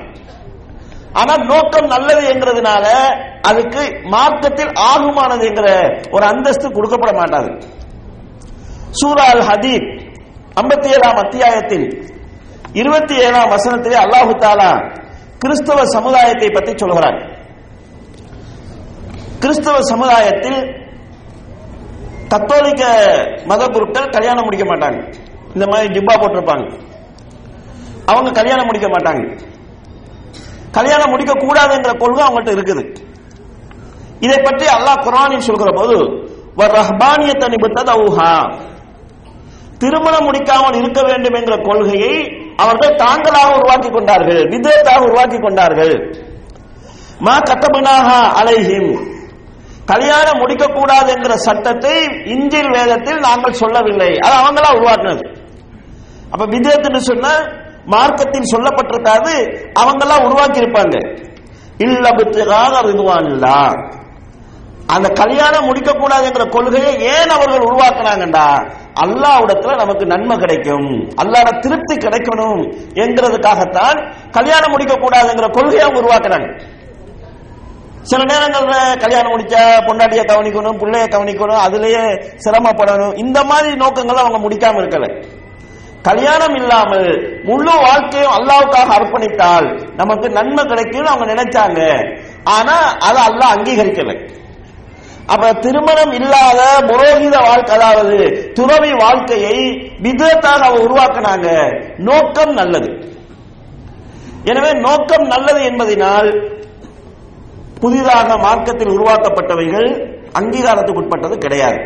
[1.13, 2.85] ஆனா நோக்கம் நல்லது என்கிறதுனால
[3.41, 5.69] அதுக்கு மார்க்கத்தில் ஆகுமானது என்கிற
[6.11, 7.49] ஒரு அந்தஸ்து கொடுக்கப்பட மாட்டாது.
[8.99, 9.87] சூரா அல் ஹதீப்
[10.61, 11.87] ஐம்பத்தி ஏழாம் அத்தியாயத்தில்
[12.73, 14.71] இருபத்தி ஏழாம் வசனத்திலே அல்லாஹு தாலா
[15.37, 17.17] கிறிஸ்தவ சமுதாயத்தை பற்றி சொல்கிறார்.
[19.39, 20.59] கிறிஸ்தவ சமுதாயத்தில்
[22.33, 22.83] கத்தோலிக்க
[23.45, 24.99] மத குருக்கள் கல்யாணம் முடிக்க மாட்டாங்க.
[25.53, 26.65] இந்த மாதிரி ஜிப்பா போட்டிருப்பாங்க.
[28.05, 29.23] அவங்க கல்யாணம் முடிக்க மாட்டாங்க.
[30.77, 31.33] கல்யாணம் முடிக்க
[31.77, 32.83] என்ற கொள்கை அவங்கள்ட்ட இருக்குது.
[34.25, 35.97] இதை பற்றி அல்லாஹ் குர்ஆனில் சொல்கிற போது
[36.79, 38.33] ரஹ்பானியத்தை நிபுத்ததவுஹா
[39.81, 42.15] திருமணம் முடிக்காமல் இருக்க வேண்டும் என்ற கொள்கையை
[42.63, 45.93] அவர்கள் தாங்களாக உருவாக்கி கொண்டார்கள் விதத்தாக உருவாக்கி கொண்டார்கள்.
[47.25, 48.09] மா கத்தபினாக
[48.41, 48.91] அலைஹிம்.
[49.91, 51.93] கல்யாணம் முடிக்க கூடாது என்கிற சட்டத்தை
[52.33, 54.11] இஞ்சில் வேதத்தில் நாங்கள் சொல்லவில்லை.
[54.25, 55.23] அது அவங்களா உருவாக்குனது.
[56.31, 57.33] அப்ப விதத்துன்னு சொன்னா
[57.93, 59.33] மார்க்கத்தில் சொல்லப்பட்டிருக்காது
[59.81, 60.95] அவங்கெல்லாம் உருவாக்கி இருப்பாங்க
[61.85, 63.59] இல்லபுத்திராக ரிதுவான் இல்லா.
[64.95, 68.47] அந்த கல்யாணம் முடிக்க கூடாதுங்கிற கொள்கையை ஏன் அவர்கள் உருவாக்குனாங்கண்டா
[69.03, 70.87] அல்லாவிடத்துல நமக்கு நன்மை கிடைக்கும்.
[71.21, 72.61] அல்லாட திருப்தி கிடைக்கணும்
[73.03, 73.99] என்கிறதுக்காகத்தான்
[74.31, 76.49] கல்யாணம் முடிக்க கூடாதுங்கிற கொள்கையை அவங்க உருவாக்குறாங்க.
[78.01, 82.03] சில நேரங்கள்ல கல்யாணம் முடிச்சா பொண்டாட்டிய கவனிக்கணும் பிள்ளைய கவனிக்கணும் அதுலயே
[82.45, 83.17] சிரமப்படணும்.
[83.17, 85.07] இந்த மாதிரி நோக்கங்களை அவங்க முடிக்காம இருக்கல.
[86.07, 87.07] கல்யாணம் இல்லாமல்
[87.43, 91.79] முழு வாழ்க்கையும் அல்லாவுக்காக அர்ப்பணித்தால் நமக்கு நன்மை கிடைக்கும் அவங்க நினைச்சாங்க.
[92.57, 92.75] ஆனா
[93.07, 94.15] அதை அல்லாஹ் அங்கீகரிக்கலை.
[95.33, 98.17] அப்ப திருமணம் இல்லாத புரோகித வாழ்க்கை அதாவது
[98.53, 99.57] துறவி வாழ்க்கையை
[100.05, 101.49] விதத்தாக அவ உருவாக்குனாங்க.
[102.09, 102.89] நோக்கம் நல்லது.
[104.43, 106.29] எனவே நோக்கம் நல்லது என்பதனால்
[107.81, 109.89] புதிதாக மார்க்கத்தில் உருவாக்கப்பட்டவைகள்
[110.39, 111.79] அங்கீகாரத்துக்கு உட்பட்டது கிடையாது.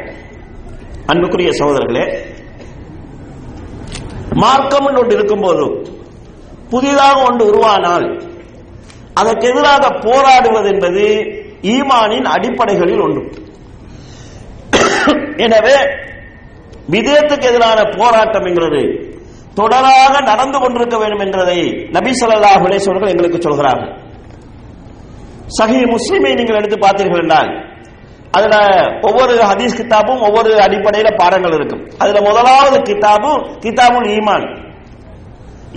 [1.06, 2.06] அன்புக்குரிய சகோதரர்களே
[4.42, 5.66] மார்க்கம் ஒன்று இருக்கும்போது
[6.70, 8.08] புதிதாக ஒன்று உருவானால்
[9.14, 11.04] அதற்கு எதிராக போராடுவது என்பது
[11.74, 13.22] ஈமானின் அடிப்படைகளில் ஒன்று.
[15.38, 15.76] எனவே
[16.94, 18.82] விதயத்துக்கு எதிரான போராட்டம் என்கிறது
[19.60, 21.60] தொடராக நடந்து கொண்டிருக்க வேண்டும் என்றதை
[21.98, 23.92] நபி சொல்லா அலைஹி எங்களுக்கு சொல்கிறார்கள்.
[25.60, 27.52] சஹி முஸ்லிமை நீங்கள் எடுத்து பார்த்தீர்கள் என்றால்
[28.38, 28.56] அதுல
[29.08, 31.84] ஒவ்வொரு ஹதீஸ் கிதாபும் ஒவ்வொரு அடிப்படையில பாடங்கள் இருக்கும்.
[31.98, 33.32] அதுல முதலாவது கிதாபு
[33.66, 34.46] கிதாபுல் ஈமான்.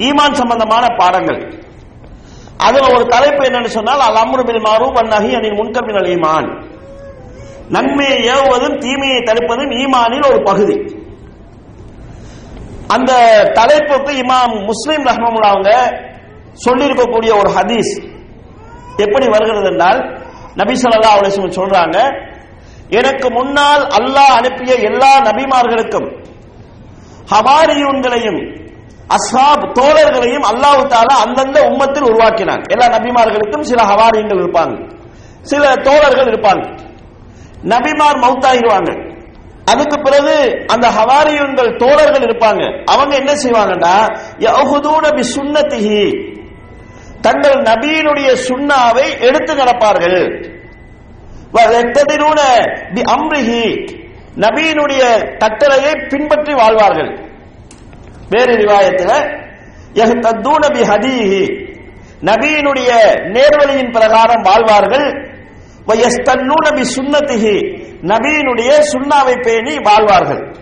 [0.07, 1.41] ஈமான் சம்பந்தமான பாடங்கள்.
[2.67, 6.49] அதுல ஒரு தலைப்பு என்னன்னு சொன்னால் அல் அம்ரு பில் மாரூப் அன் நஹி அனில் முன்கர் மினல் ஈமான்.
[7.75, 10.77] நன்மையை ஏவுவதும் தீமையை தடுப்பதும் ஈமானில் ஒரு பகுதி.
[12.95, 13.13] அந்த
[13.59, 15.73] தலைப்புக்கு இமாம் முஸ்லிம் ரஹ்மமுல்லா அவங்க
[16.67, 17.93] சொல்லியிருக்கக்கூடிய ஒரு ஹதீஸ்
[19.05, 20.01] எப்படி வருகிறது என்றால்
[20.61, 21.99] நபி சொல்லா அவளை சொல்றாங்க
[22.91, 26.25] எனக்கு முன்னால் அல்லாஹ் அனுப்பிய எல்லா நபிமார்களுக்கும்
[27.31, 28.65] ஹவாரியூன்களையும்
[29.09, 32.63] அஸ்ஹாப் தோழர்களையும் அல்லாஹு தாலா அந்தந்த உம்மத்தில் உருவாக்கினான்.
[32.69, 34.93] எல்லா நபிமார்களுக்கும் சில ஹவாரியங்கள் இருப்பாங்க.
[35.43, 36.81] சில தோழர்கள் இருப்பாங்க.
[37.63, 39.15] நபிமார் மௌத்தாகிடுவாங்க.
[39.65, 42.85] அதுக்கு பிறகு அந்த ஹவாரியுங்கள் தோழர்கள் இருப்பாங்க.
[42.85, 46.35] அவங்க என்ன செய்வாங்கன்னா யஹுதூன பி சுன்னத்திஹி
[47.21, 50.55] தங்கள் நபியினுடைய சுண்ணாவை எடுத்து நடப்பார்கள்.
[54.37, 57.29] நபியினுடைய கட்டளையை பின்பற்றி வாழ்வார்கள்.
[58.29, 59.45] வேறு ரிவாயத்தில்
[59.95, 61.65] யஹ்தூன ஹதீஹி.
[62.21, 62.91] நபியினுடைய
[63.25, 65.13] நேர்வழியின் பிரகாரம் வாழ்வார்கள்.
[65.87, 67.85] வயஸ்தன்னூன சுன்னத்திஹி.
[68.03, 70.55] நபியினுடைய சுண்ணாவை பேணி வாழ்வார்கள்.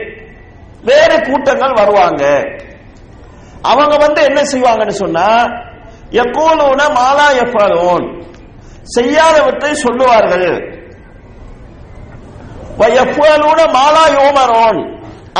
[0.84, 2.44] வேறு கூட்டங்கள் வருவாங்க.
[3.62, 5.28] அவங்க வந்து என்ன செய்வாங்கன்னு சொன்னா
[6.22, 8.06] எப்போலோன மாலா எப்பாலோன்
[8.96, 10.48] செய்யாதவற்றை சொல்லுவார்கள்.
[13.02, 14.80] எப்போலோன மாலா யோமரோன்.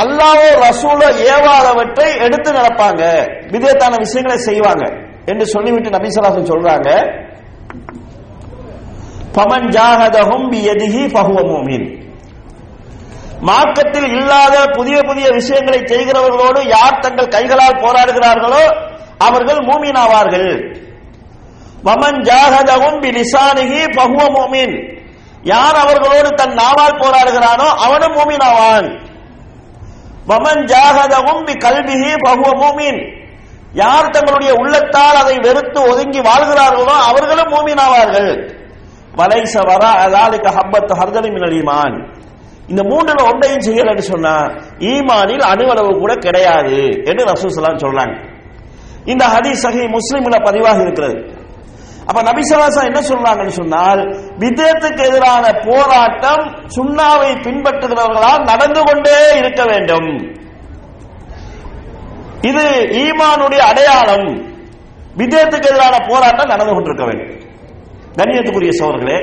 [0.01, 3.01] அல்லாவோ ரசூலோ ஏவாதவற்றை எடுத்து நடப்பாங்க.
[3.53, 4.83] விதத்தான விஷயங்களை செய்வாங்க
[5.25, 6.89] என்று சொல்லிவிட்டு நபிசலாசன் சொல்றாங்க.
[9.35, 11.85] பமன் ஜாகதஹும் பியதிஹி பகுவ மூமின்.
[13.47, 18.63] மார்க்கத்தில் இல்லாத புதிய புதிய விஷயங்களை செய்கிறவர்களோடு யார் தங்கள் கைகளால் போராடுகிறார்களோ
[19.27, 20.51] அவர்கள் மூமினாவார்கள்.
[21.87, 24.75] வமன் ஜாகதவும் பி பகுவ ஃபஹுவ மூமின்
[25.51, 28.87] யார் அவர்களோடு தன் நாவால் போராடுகிறானோ அவனும் மூமினாவான்.
[30.29, 32.99] வமன் ஜாகதவும் பி கல்விகி பகுவ மூமின்
[33.81, 38.31] யார் தங்களுடைய உள்ளத்தால் அதை வெறுத்து ஒதுங்கி வாழ்கிறார்களோ அவர்களும் மூமினாவார்கள்.
[39.19, 41.57] வலைச வரா அதாலிக்க ஹப்பத்து ஹர்தலி மினல்
[42.67, 44.35] இந்த மூன்றுல ஒன்றையும் செய்யலன்னு சொன்னா
[44.91, 48.15] ஈமானில் அணுவளவு கூட கிடையாது என்று ரசூசலாம் சொல்றாங்க
[49.05, 51.41] இந்த ஹதீஸ் சகி முஸ்லிம்ல பதிவாக இருக்கிறது.
[52.05, 54.01] அப்ப நபிசலாசா என்ன சொல்றாங்கன்னு சொன்னால்
[54.39, 56.43] விதத்துக்கு எதிரான போராட்டம்
[56.75, 60.09] சுண்ணாவை பின்பற்றுகிறவர்களால் நடந்து கொண்டே இருக்க வேண்டும்.
[62.41, 62.63] இது
[63.03, 64.27] ஈமானுடைய அடையாளம்.
[65.17, 67.41] விதத்துக்கு எதிரான போராட்டம் நடந்து கொண்டிருக்க வேண்டும்.
[68.17, 69.17] கண்ணியத்துக்குரிய சோழர்களே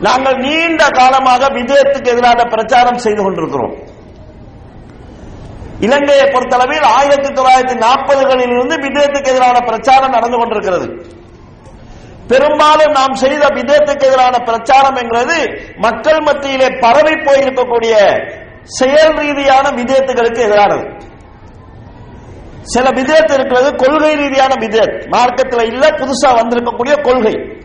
[0.00, 3.74] நாங்கள் நீண்ட காலமாக விஜயத்துக்கு எதிரான பிரச்சாரம் செய்து கொண்டிருக்கிறோம்.
[5.80, 10.86] இலங்கையை பொறுத்தளவில் ஆயிரத்தி தொள்ளாயிரத்தி நாற்பதுகளில் இருந்து விஜயத்துக்கு எதிரான பிரச்சாரம் நடந்து கொண்டிருக்கிறது.
[12.28, 17.94] பெரும்பாலும் நாம் செய்த விதத்துக்கு எதிரான பிரச்சாரம் என்கிறது மக்கள் மத்தியிலே பரவி போயிருக்கக்கூடிய
[18.64, 20.86] செயல் ரீதியான விதத்துகளுக்கு எதிரானது.
[22.62, 27.62] சில விதத்து இருக்கிறது கொள்கை ரீதியான விதத் மார்க்கத்தில் இல்ல புதுசா வந்திருக்கக்கூடிய கொள்கை.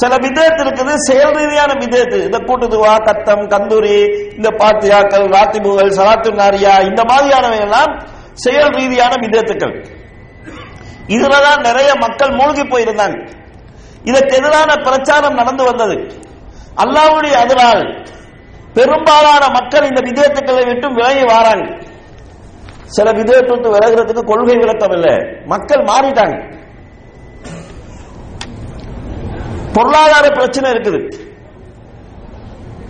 [0.00, 3.98] சில விதத்து இருக்குது செயல் ரீதியான விதத்து இந்த கூட்டுதுவா கத்தம் கந்தூரி
[4.38, 7.92] இந்த பாத்தியாக்கள் ராத்திபுகள் சலாத்து நாரியா இந்த மாதிரியானவை எல்லாம்
[8.44, 9.74] செயல் ரீதியான விதத்துக்கள்
[11.14, 13.18] இதுலதான் நிறைய மக்கள் மூழ்கி போயிருந்தாங்க.
[14.10, 15.96] இதற்கு எதிரான பிரச்சாரம் நடந்து வந்தது.
[16.82, 17.82] அல்லாவுடைய அதனால்
[18.76, 21.66] பெரும்பாலான மக்கள் இந்த விதத்துக்களை விட்டு விலகி வாராங்க.
[22.96, 25.14] சில விதத்து விலகிறதுக்கு கொள்கை விளக்கம் இல்லை
[25.52, 26.36] மக்கள் மாறிட்டாங்க.
[29.76, 31.00] பொருளாதார பிரச்சனை இருக்குது.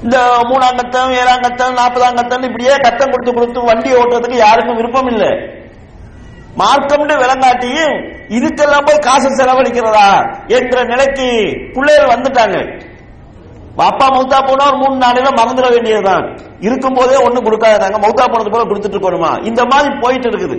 [0.05, 0.17] இந்த
[0.49, 5.31] மூணாம் கத்தம் ஏழாம் கத்தம் நாற்பதாம் கத்தம் இப்படியே கத்தம் கொடுத்து கொடுத்து வண்டி ஓட்டுறதுக்கு யாருக்கும் விருப்பம் இல்லை.
[6.61, 7.95] மார்க்கம்னு விளங்காட்டியும்
[8.37, 10.11] இதுக்கெல்லாம் போய் காசு செலவழிக்கிறதா
[10.59, 11.27] என்ற நிலைக்கு
[11.75, 12.57] பிள்ளைகள் வந்துட்டாங்க.
[13.89, 16.25] அப்பா மௌத்தா போனா ஒரு மூணு நாளையில மறந்துட வேண்டியதுதான்.
[16.67, 19.33] இருக்கும் போதே ஒண்ணு கொடுக்காதாங்க மௌத்தா போனது போல கொடுத்துட்டு இருக்கணுமா?
[19.51, 20.57] இந்த மாதிரி போயிட்டு இருக்குது.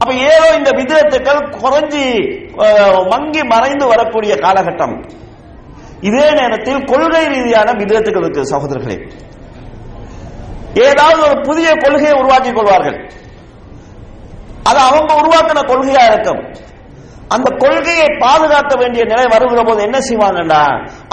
[0.00, 2.04] அப்ப ஏதோ இந்த விதத்துக்கள் குறைஞ்சி
[3.12, 4.96] மங்கி மறைந்து வரக்கூடிய காலகட்டம்.
[6.08, 8.98] இதே நேரத்தில் கொள்கை ரீதியான விதத்துக்கள் இருக்கு சகோதரர்களே
[10.86, 12.98] ஏதாவது ஒரு புதிய கொள்கையை உருவாக்கிக் கொள்வார்கள்.
[14.68, 16.40] அது அவங்க உருவாக்கின கொள்கையா இருக்கும்.
[17.34, 20.62] அந்த கொள்கையை பாதுகாக்க வேண்டிய நிலை வருகிற போது என்ன செய்வாங்கன்னா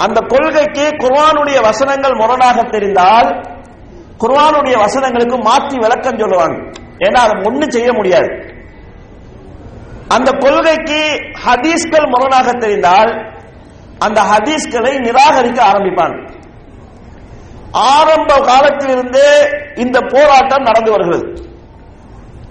[0.04, 3.30] அந்த கொள்கைக்கு குர்வானுடைய வசனங்கள் முரணாக தெரிந்தால்
[4.22, 6.58] குர்வானுடைய வசனங்களுக்கு மாற்றி விளக்கம் சொல்லுவாங்க.
[7.06, 8.28] ஏன்னா அதை ஒண்ணும் செய்ய முடியாது.
[10.14, 11.00] அந்த கொள்கைக்கு
[11.44, 13.12] ஹதீஸ்கள் முரணாக தெரிந்தால்
[14.06, 16.18] அந்த ஹதீஸ்களை நிராகரிக்க ஆரம்பிப்பாங்க
[17.92, 19.30] ஆரம்ப காலத்திலிருந்தே
[19.84, 21.26] இந்த போராட்டம் நடந்து வருகிறது.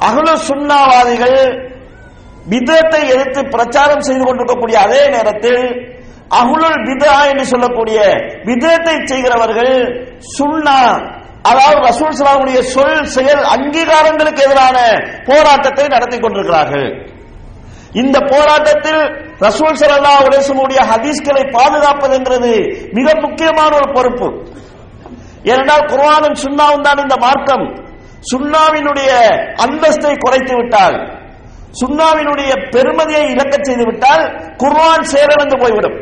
[0.07, 1.37] அகல சுண்ணாவாதிகள்
[2.53, 5.61] விதத்தை எதிர்த்து பிரச்சாரம் செய்து கொண்டிருக்கக்கூடிய அதே நேரத்தில்
[6.39, 7.99] அகுலுல் விதா என்று சொல்லக்கூடிய
[8.49, 9.75] விதத்தை செய்கிறவர்கள்
[10.37, 10.79] சுண்ணா
[11.49, 14.77] அதாவது ரசூல் சலாமுடைய சொல் செயல் அங்கீகாரங்களுக்கு எதிரான
[15.29, 16.89] போராட்டத்தை நடத்தி கொண்டிருக்கிறார்கள்.
[18.01, 19.01] இந்த போராட்டத்தில்
[19.45, 22.51] ரசூல் சல்லா உலேசமுடைய ஹதீஸ்களை பாதுகாப்பது என்கிறது
[22.97, 24.27] மிக முக்கியமான ஒரு பொறுப்பு.
[25.49, 27.65] ஏனென்றால் குர்ஆனும் சுண்ணாவும் தான் இந்த மார்க்கம்.
[28.31, 29.11] சுண்ணாவினுடைய
[29.65, 30.97] அந்தஸ்தை குறைத்து விட்டால்
[31.81, 34.23] சுண்ணாவினுடைய பெருமதியை இழக்கச் செய்து விட்டால்
[34.61, 35.97] குர்ஆன் செயலிழந்து போய்விடும்.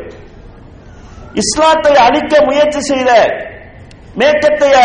[1.42, 3.10] இஸ்லாத்தை அழிக்க முயற்சி செய்த
[4.20, 4.76] மேற்கத்தைய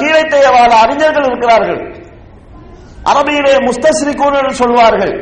[0.00, 1.80] கீழத்தைய வாழ அறிஞர்கள் இருக்கிறார்கள்.
[3.10, 5.14] அரபியிலே முஸ்தஸ்ரிகூன் என்று சொல்வார்கள்.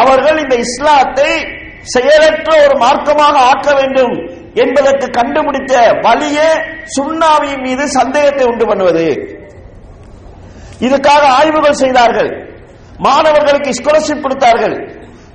[0.00, 1.30] அவர்கள் இந்த இஸ்லாத்தை
[1.94, 4.14] செயலற்ற ஒரு மார்க்கமாக ஆக்க வேண்டும்
[4.62, 6.50] என்பதற்கு கண்டுபிடித்த வழியே
[6.96, 9.06] சுண்ணாவின் மீது சந்தேகத்தை உண்டு பண்ணுவது.
[10.80, 12.30] இதுக்காக ஆய்வுகள் செய்தார்கள்.
[12.98, 14.76] மாணவர்களுக்கு ஸ்காலர்ஷிப் கொடுத்தார்கள்.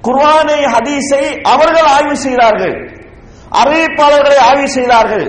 [0.07, 2.75] குர்வானை ஹதீஸை அவர்கள் ஆய்வு செய்தார்கள்.
[3.61, 5.27] அறிவிப்பாளர்களை ஆய்வு செய்தார்கள்.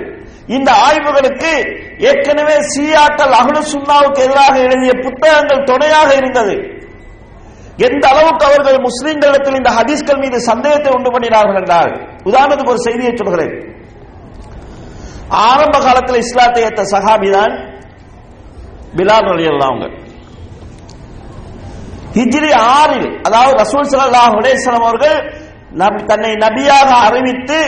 [0.57, 1.53] இந்த ஆய்வுகளுக்கு
[2.09, 6.55] ஏற்கனவே சியாக்கள் அகலு சுண்ணாவுக்கு எதிராக எழுதிய புத்தகங்கள் துணையாக இருந்தது.
[7.81, 11.93] எந்த அளவுக்கு அவர்கள் முஸ்லிம்களிடத்தில் இந்த ஹதீஸ்கள் மீது சந்தேகத்தை உண்டு பண்ணினார்கள் என்றால்
[12.31, 13.55] உதாரணத்துக்கு ஒரு செய்தியை சொல்கிறேன்
[15.47, 17.55] ஆரம்ப காலத்தில் இஸ்லாத்தை ஏற்ற சஹாபி தான்
[18.97, 19.89] பிலால் ரலியல்லாஹு அவங்க
[22.17, 25.19] ஹிஜ்ரி ஆறில் அதாவது ரசூல் ஸல்லல்லாஹு உடேசலம் அவர்கள்
[26.11, 27.59] தன்னை நபியாக அறிவித்து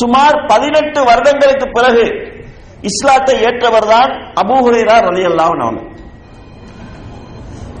[0.00, 2.04] சுமார் பதினெட்டு வருடங்களுக்கு பிறகு
[2.90, 4.96] இஸ்லாத்தை ஏற்றவர் தான் அபூ ஹுரைரா
[5.46, 5.80] அவங்க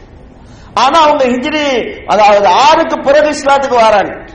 [0.73, 4.25] ஆனா அவங்க ஹிஜ்ரி அதாவது ஆறுக்கு பிறகு இஸ்லாத்துக்கு வராங்க.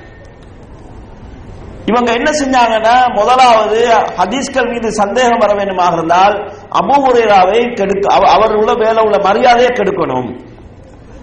[1.87, 8.73] இவங்க என்ன செஞ்சாங்கன்னா முதலாவது ஹதீஸ்கள் மீது சந்தேகம் வர வேண்டுமாக இருந்தால் அபூ கெடுக்க அவ- அவர் உள்ள
[8.75, 10.39] வேலை உள்ள மரியாதையை கெடுக்கணும்.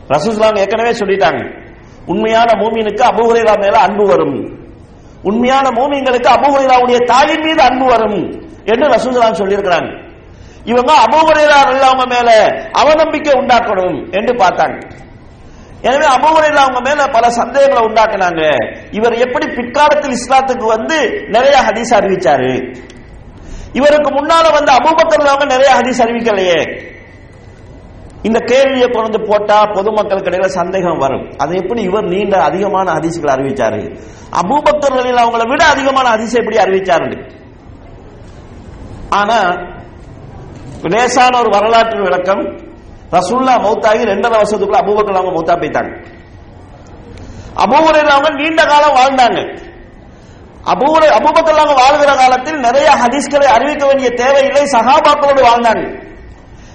[0.07, 1.63] ரசூலுல்லாஹ் ஏற்கனவே சொல்லிட்டாங்க.
[2.05, 4.59] உண்மையான மூமினுக்கு அபுஹுரைரா மேல அன்பு வரும்.
[5.23, 8.31] உண்மையான மூமின்களுக்கு அபுஹுரைராவுடைய தாயின் மீது அன்பு வரும்
[8.65, 10.04] என்று ரசூலுல்லாஹ் சொல்லியிருக்கிறாங்க.
[10.65, 11.19] இவங்க அபூ
[11.73, 12.29] இல்லாம மேல
[12.81, 14.77] அவநம்பிக்கை உண்டாக்கணும் என்று பார்த்தாங்க.
[15.81, 16.29] எனவே அபூ
[16.63, 18.43] அவங்க மேல பல சந்தேகங்களை உண்டாக்குனாங்க.
[18.91, 20.97] இவர் எப்படி பிற்காலத்தில் இஸ்லாத்துக்கு வந்து
[21.27, 22.51] நிறைய ஹதீஸ் அறிவிச்சாரு?
[23.73, 26.59] இவருக்கு முன்னால வந்து அபூபக்கர் அவங்க நிறைய ஹதீஸ் அறிவிக்கலையே.
[28.23, 31.25] இந்த கேள்வியை கொண்டு போட்டா பொதுமக்களுக்கு இடையில சந்தேகம் வரும்.
[31.37, 33.81] அது எப்படி இவர் நீண்ட அதிகமான ஹதீஸ்களை அறிவிச்சாரு?
[34.41, 37.09] அபூபக்கர் அவங்களை விட அதிகமான ஹதீஸ் எப்படி அறிவிச்சாரு
[39.09, 39.37] ஆனா
[40.89, 42.43] லேசான ஒரு வரலாற்று விளக்கம்.
[43.11, 46.05] ரசுல்லா மௌத்தாகி ரெண்டரை வருஷத்துக்குள்ள அபூபக்கர் அவங்க மௌத்தா போயிட்டாங்க.
[47.55, 49.63] அபூபக்கர் அவங்க நீண்ட காலம் வாழ்ந்தாங்க.
[50.65, 54.63] அபூரை அபூபக்கர் அவங்க வாழ்கிற காலத்தில் நிறைய ஹதீஸ்களை அறிவிக்க வேண்டிய தேவையில்லை.
[54.63, 56.03] சகாபாக்களோடு வாழ்ந்தாங்க.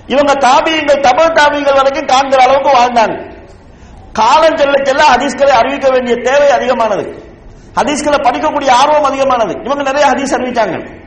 [0.06, 3.44] இவங்க தாபியங்கள் தமிழ் தாபியங்கள் வரைக்கும் காண்கிற அளவுக்கு வாழ்ந்தாங்க.
[4.12, 7.24] காலம் செல்ல செல்ல ஹதீஸ்களை அறிவிக்க வேண்டிய தேவை அதிகமானது.
[7.74, 9.56] ஹதீஸ்களை படிக்கக்கூடிய ஆர்வம் அதிகமானது.
[9.64, 10.99] இவங்க நிறைய ஹதீஸ் அறிவிச்சாங்க.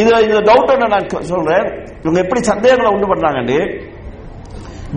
[0.00, 1.66] இது இந்த டவுட் என்ன நான் சொல்றேன்?
[2.02, 3.58] இவங்க எப்படி சந்தேகங்களை உண்டு பண்றாங்கன்னு?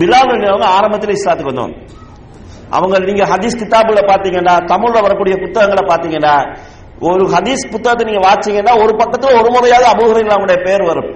[0.00, 1.78] பிலால் அவங்க ஆரம்பத்தில் இஸ்லாத்துக்கு வந்தவங்க.
[2.76, 6.34] அவங்க நீங்க ஹதீஸ் கிதாபுல பாத்தீங்கன்னா தமிழ்ல வரக்கூடிய புத்தகங்களை பாத்தீங்கன்னா
[7.08, 11.10] ஒரு ஹதீஸ் புத்தகத்தை நீங்க வாச்சீங்கன்னா ஒரு பக்கத்துல ஒரு முறையாவது அபூஹரில் அவங்களுடைய பேர் வரும்.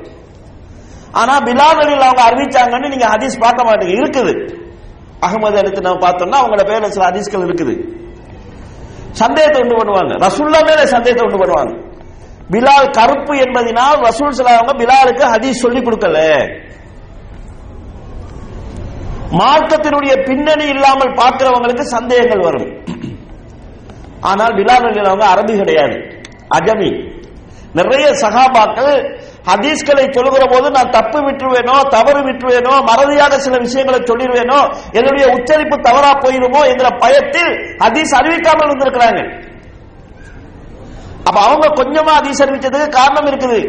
[1.20, 3.94] ஆனா பிலால் அவங்க அறிவிச்சாங்கன்னு நீங்க ஹதீஸ் பார்க்க மாட்டீங்க.
[4.00, 4.32] இருக்குது.
[5.26, 7.74] அகமது எடுத்து நம்ம பார்த்தோம்னா அவங்களோட பேர்ல சில ஹதீஸ்கள் இருக்குது.
[9.22, 10.14] சந்தேகத்தை உண்டு பண்ணுவாங்க.
[10.26, 11.72] ரசுல்லா மேல சந்தேகத்தை உண்டு பண்ணுவாங்க.
[12.52, 16.18] பிலால் கருப்பு என்பதினால் ரசூல் அவங்க பிலாலுக்கு ஹதீஸ் சொல்லி கொடுக்கல.
[19.40, 22.68] மார்க்கத்தினுடைய பின்னணி இல்லாமல் பார்க்கிறவங்களுக்கு சந்தேகங்கள் வரும்.
[24.30, 25.96] ஆனால் பிலால் அவங்க அரபி கிடையாது
[26.59, 26.90] அஜமி.
[27.78, 28.92] நிறைய சகாபாக்கள்
[29.48, 34.61] ஹதீஸ்களை சொல்லுகிற போது நான் தப்பு விட்டுருவேனோ தவறு விட்டுருவேனோ மறதியாக சில விஷயங்களை சொல்லிடுவேனோ
[34.98, 37.50] என்னுடைய உச்சரிப்பு தவறா போயிருமோ என்கிற பயத்தில்
[37.83, 39.22] ஹதீஸ் அறிவிக்காமல் இருந்திருக்கிறாங்க
[41.28, 43.60] அப்ப அவங்க கொஞ்சமா ஹதீஸ் அறிவிச்சதுக்கு காரணம் இருக்குது.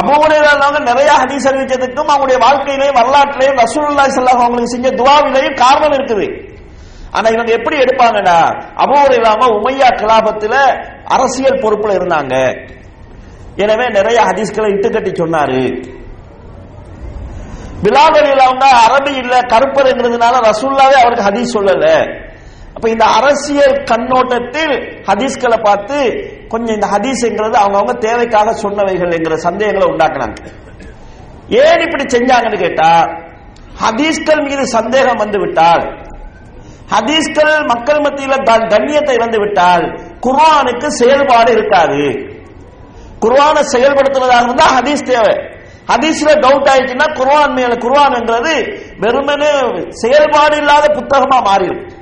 [0.00, 6.26] அபூஹுரைராங்க நிறைய ஹதீஸ் அறிவிச்சதுக்கும் அவங்களுடைய வாழ்க்கையிலையும் வரலாற்றிலையும் ரசூல்லா ஸல்லல்லாஹு அவங்களுக்கு செஞ்ச துவாவிலையும் காரணம் இருக்குது.
[7.16, 8.36] ஆனா இவங்க எப்படி எடுப்பாங்கன்னா
[8.84, 10.54] அபூஹுரைராங்க உமையா கலாபத்துல
[11.16, 12.34] அரசியல் பொறுப்புல இருந்தாங்க.
[13.64, 15.62] எனவே நிறைய ஹதீஸ்களை இட்டுக்கட்டி சொன்னாரு.
[17.84, 21.86] பிலால் அவங்க அரபி இல்ல கருப்பருங்கிறதுனால ரசூல்லாவே அவருக்கு ஹதீஸ் சொல்லல.
[22.82, 24.72] அப்ப இந்த அரசியல் கண்ணோட்டத்தில்
[25.06, 25.98] ஹதீஸ்களை பார்த்து
[26.48, 30.36] கொஞ்சம் இந்த ஹதீஸ்ங்கிறது அவங்கவுங்க தேவைக்காக சொன்னவைகள் என்கிற சந்தேகங்களை உண்டாக்குனாங்க.
[31.48, 33.06] ஏன் இப்படி செஞ்சாங்கன்னு கேட்டா
[33.82, 35.98] ஹதீஸ்கள் மீது சந்தேகம் வந்து விட்டால்
[36.90, 39.84] ஹதீஸ்கள் மக்கள் மத்தியில் க- கண்ணியத்தை வந்து விட்டால்
[40.20, 42.02] குர்ஆனுக்கு செயல்பாடு இருக்காது.
[43.20, 45.34] குர்வானை செயல்படுத்துவதாக இருந்தா ஹதீஸ் தேவை.
[45.88, 49.50] ஹதீஸ்ல டவுட் ஆயிடுச்சுன்னா குர்வான் மேல குர்ஆன்ன்றது வெறுமனே
[49.88, 52.00] செயல்பாடு இல்லாத புத்தகமா மாறிடும்.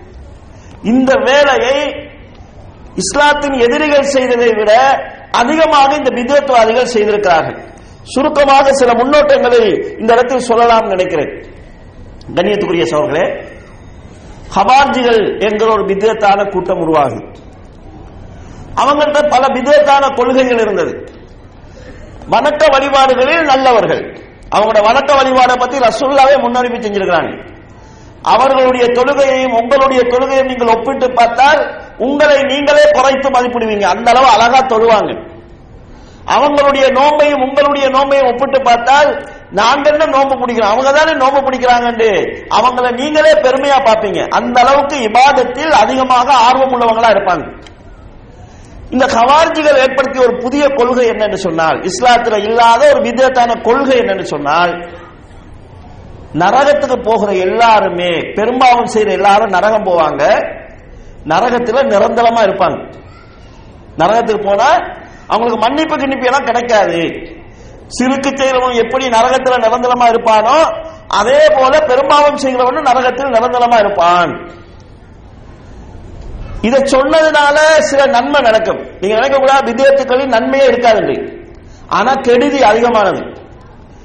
[0.83, 1.77] இந்த வேலையை
[2.95, 4.73] இஸ்லாத்தின் எதிரிகள் செய்ததை விட
[5.31, 7.59] அதிகமாக இந்த பிதத்துவாதிகள் செய்திருக்கிறார்கள்.
[8.03, 11.33] சுருக்கமாக சில முன்னோட்டங்களை இந்த இடத்தில் சொல்லலாம் நினைக்கிறேன்.
[12.35, 13.25] கண்ணியத்துக்குரிய சோர்களே
[14.57, 17.27] ஹவார்ஜிகள் என்கிற ஒரு பிதத்தான கூட்டம் உருவாகும்
[18.77, 20.93] அவங்கள்ட்ட பல விதத்தான கொள்கைகள் இருந்தது.
[22.31, 24.03] வணக்க வழிபாடுகளில் நல்லவர்கள்.
[24.55, 27.59] அவங்களோட வணக்க வழிபாடை பத்தி ரசூல்லாவே முன்னறிவிப்பு செஞ்சிருக்கிறாங்க.
[28.23, 31.61] அவர்களுடைய தொழுகையையும் உங்களுடைய தொழுகையும் நீங்கள் ஒப்பிட்டு பார்த்தால்
[31.99, 33.83] உங்களை நீங்களே குறைத்து மதிப்பிடுவீங்க.
[33.83, 35.29] அந்த அளவு அழகா தொழுவாங்க.
[36.27, 40.73] அவங்களுடைய நோம்பையும் உங்களுடைய நோம்பையும் ஒப்பிட்டு பார்த்தால் நாங்க என்ன நோம்பு பிடிக்கிறோம்?
[40.73, 42.11] அவங்க தானே நோம்பு பிடிக்கிறாங்கன்னு
[42.49, 44.29] அவங்கள நீங்களே பெருமையா பார்ப்பீங்க.
[44.29, 47.69] அந்த அளவுக்கு இபாதத்தில் அதிகமாக ஆர்வம் உள்ளவங்களா இருப்பாங்க.
[48.91, 55.00] இந்த கவார்ஜிகள் ஏற்படுத்திய ஒரு புதிய கொள்கை என்னன்னு சொன்னால் இஸ்லாத்துல இல்லாத ஒரு விதத்தான கொள்கை என்னன்னு சொன்னால்
[56.33, 60.23] நரகத்துக்கு போகிற எல்லாருமே பெரும்பாவம் செய்யற எல்லாரும் நரகம் போவாங்க.
[61.25, 62.95] நரகத்துல நிரந்தரமா இருப்பாங்க.
[63.99, 67.29] நரகத்துக்கு போனா அவங்களுக்கு மன்னிப்பு கிண்ணிப்பு எல்லாம் கிடைக்காது.
[67.87, 74.51] சிறுக்கு செய்யறவன் எப்படி நரகத்துல நிரந்தரமா இருப்பானோ அதே போல பெரும்பாவம் செய்கிறவனும் நரகத்தில் நிரந்தரமா இருப்பான்.
[76.61, 78.81] இதை சொன்னதுனால சில நன்மை நடக்கும்.
[79.01, 81.39] நீங்க நினைக்க கூடாது விதேயத்துக்களில் நன்மையே இருக்காது.
[81.89, 83.40] ஆனா கெடுதி அதிகமானது.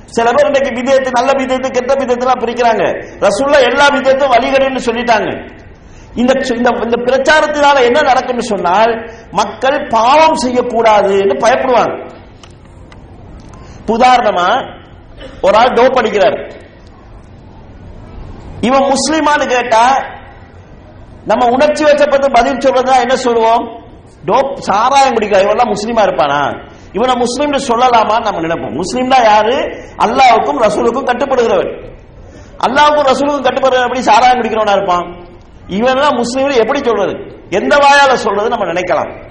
[0.05, 2.83] சில பேர் இன்னைக்கு விதயத்து நல்ல விதயத்து கெட்ட விதத்துலாம் பிரிக்கிறாங்க.
[3.19, 5.53] ரசூல்லா எல்லா விதத்தும் வழிகடுன்னு சொல்லிட்டாங்க.
[6.15, 12.13] இந்த இந்த இந்த பிரச்சாரத்தினால என்ன நடக்கும்னு சொன்னால் மக்கள் பாவம் செய்யக்கூடாதுன்னு பயப்படுவாங்க.
[13.87, 14.79] உதாரணமா
[15.41, 16.51] ஒரு ஆள் டோப் அடிக்கிறார்.
[18.61, 19.97] இவன் முஸ்லிமான்னு கேட்டா
[21.25, 23.83] நம்ம உணர்ச்சி வச்சப்பட்டு பதில் சொல்றதா என்ன சொல்லுவோம்?
[24.25, 26.67] டோப் சாராயம் குடிக்கிற இவெல்லாம் முஸ்லீமா இருப்பானா?
[26.95, 28.79] இவனை முஸ்லீம்னு சொல்லலாமா நம்ம நினைப்போம்.
[28.81, 29.55] முஸ்லீம்னா யாரு?
[29.97, 31.93] அல்லாவுக்கும் ரசூலுக்கும் கட்டுப்படுகிறவன்.
[32.67, 35.27] அல்லாவுக்கும் ரசூலுக்கும் கட்டுப்படுகிற எப்படி சாராயம் குடிக்கிறவனா இருப்பான்?
[35.67, 37.41] இவன் முஸ்லீம் எப்படி சொல்றது?
[37.49, 39.23] எந்த வாயால சொல்றது நம்ம நினைக்கலாம்.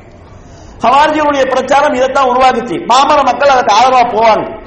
[0.78, 2.86] ஹவார்ஜியுடைய பிரச்சாரம் இதைத்தான் உருவாக்குச்சு.
[2.86, 4.66] மாமர மக்கள் அதுக்கு ஆதரவா போவாங்க.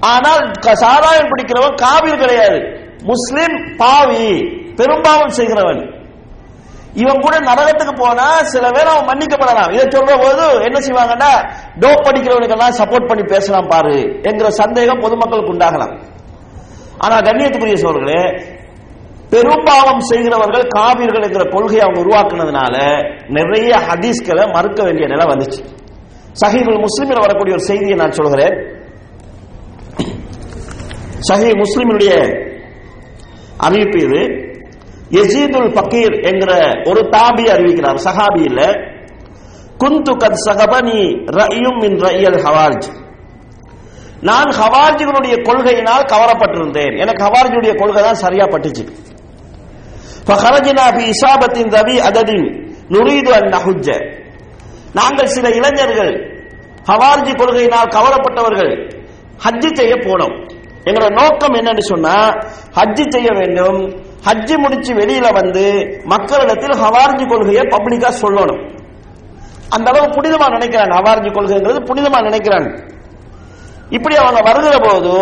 [0.00, 2.60] ஆனால் க- சாராயம் பிடிக்கிறவன் காவிர் கிடையாது.
[3.02, 4.42] முஸ்லிம் பாவி
[4.76, 5.99] பெரும்பாவம் செய்கிறவன்.
[6.94, 9.72] இவன் கூட நரகத்துக்கு போனா சில பேர் அவன் மன்னிக்கப்படலாம்.
[9.72, 11.32] இதை சொல்ற போது என்ன செய்வாங்கன்னா
[11.78, 15.94] டோப் படிக்கிறவனுக்கெல்லாம் சப்போர்ட் பண்ணி பேசலாம் பாரு என்கிற சந்தேகம் பொதுமக்களுக்கு உண்டாகலாம்.
[16.98, 18.22] ஆனா கண்ணியத்துக்குரிய சோழர்களே
[19.30, 22.76] பெரும்பாவம் செய்கிறவர்கள் காவிர்கள் என்கிற கொள்கையை அவங்க உருவாக்குனதுனால
[23.28, 25.62] நிறைய ஹதீஸ்களை மறுக்க வேண்டிய நிலை வந்துச்சு.
[26.40, 28.54] சஹீபுல் முஸ்லிமில் வரக்கூடிய ஒரு செய்தியை நான் சொல்கிறேன்.
[31.28, 32.12] சஹீ முஸ்லிமினுடைய
[33.56, 34.48] அறிவிப்பு இது.
[35.10, 36.52] எசீதுல் பக்கீர் என்கிற
[36.84, 38.44] ஒரு தாபி அறிவிக்கிறார் சஹாபி
[39.82, 41.00] குந்து கத் சகபனி
[41.38, 42.88] ரயும் மின் ரயில் ஹவார்ஜ்.
[44.28, 46.94] நான் ஹவார்ஜிகளுடைய கொள்கையினால் கவரப்பட்டிருந்தேன்.
[47.02, 48.84] எனக்கு ஹவார்ஜியுடைய கொள்கை தான் சரியா பட்டுச்சு.
[50.26, 52.46] ஃபஹரஜினாபி இசாபத்தின் ரவி அததின்
[52.88, 53.88] நுரீது அன் நஹுஜ
[54.92, 56.12] நாங்கள் சில இளைஞர்கள்
[56.88, 58.72] ஹவார்ஜி கொள்கையினால் கவரப்பட்டவர்கள்
[59.44, 60.36] ஹஜ்ஜி செய்ய போனோம்.
[60.84, 62.14] எங்களோட நோக்கம் என்னன்னு சொன்னா
[62.78, 63.80] ஹஜ்ஜி செய்ய வேண்டும்
[64.26, 65.64] ஹஜ்ஜி முடிச்சு வெளியில வந்து
[66.04, 68.62] மக்களிடத்தில் ஹவார்ஜி கொள்கையை பப்ளிக்கா சொல்லணும்.
[69.74, 72.70] அந்த அளவு புனிதமா நினைக்கிறாங்க ஹவார்ஜி கொள்கைங்கிறது புனிதமா நினைக்கிறாங்க
[73.90, 75.12] இப்படி அவங்க வருகிற போது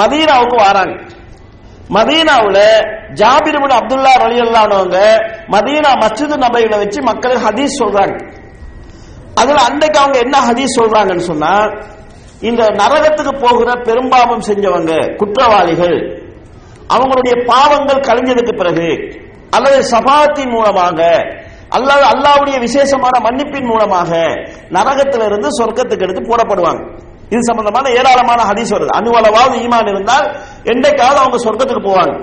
[0.00, 0.94] மதீனாவுக்கு வராங்க.
[1.96, 2.64] மதீனாவில்
[3.20, 4.98] ஜாபிர் அப்துல்லா ரலியல்லானவங்க
[5.54, 8.16] மதீனா மஸ்ஜித் நபையில வச்சு மக்களுக்கு ஹதீஸ் சொல்றாங்க.
[9.34, 11.52] அதுல அன்றைக்கு அவங்க என்ன ஹதீஸ் சொல்றாங்கன்னு சொன்னா
[12.40, 15.96] இந்த நரகத்துக்கு போகிற பெரும்பாவம் செஞ்சவங்க குற்றவாளிகள்
[16.94, 18.88] அவங்களுடைய பாவங்கள் கலைஞ்சதுக்கு பிறகு
[19.56, 20.98] அல்லது சபாத்தின் மூலமாக
[21.76, 24.10] அல்லது அல்லாவுடைய விசேஷமான மன்னிப்பின் மூலமாக
[24.76, 26.82] நரகத்திலிருந்து சொர்க்கத்துக்கு எடுத்து போடப்படுவாங்க.
[27.32, 28.92] இது சம்பந்தமான ஏராளமான ஹதீஸ் வருது.
[28.98, 30.26] அணுவளவாவது ஈமான் இருந்தால்
[30.72, 32.14] என்றைக்காவது அவங்க சொர்க்கத்துக்கு போவாங்க.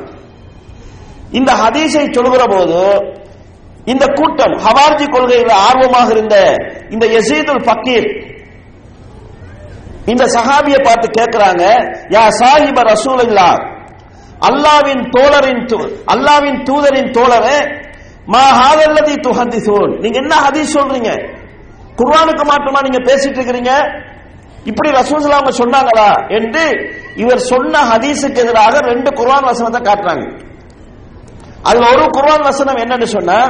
[1.39, 2.81] இந்த ஹதீஸை சொல்கிற போது
[3.91, 6.35] இந்த கூட்டம் ஹவார்ஜி கொள்கையில் ஆர்வமாக இருந்த
[6.93, 8.09] இந்த எசீதுல் ஃபக்கீர்
[10.11, 11.63] இந்த சஹாபியை பார்த்து கேட்கிறாங்க
[12.15, 13.49] யா சாஹிப ரசூலுல்லா
[14.39, 17.85] அல்லாவின் தோழரின் தூ- அல்லாவின் தூதரின் தோழரே
[18.25, 21.09] மா ஹாதல்லதி துஹதிசூன் நீங்க என்ன ஹதீஸ் சொல்றீங்க?
[21.95, 23.71] குர்ஆனுக்கு மாற்றமா நீங்க பேசிட்டு இருக்கிறீங்க?
[24.65, 30.41] இப்படி ரசூல் அவங்க சொன்னாங்களா என்று இவர் சொன்ன ஹதீஸுக்கு எதிராக ரெண்டு குர்ஆன் வசனத்தை காட்டுறாங்க.
[31.63, 33.47] அதுல ஒரு குர்ஆன் வசனம் என்னன்னு சொன்னா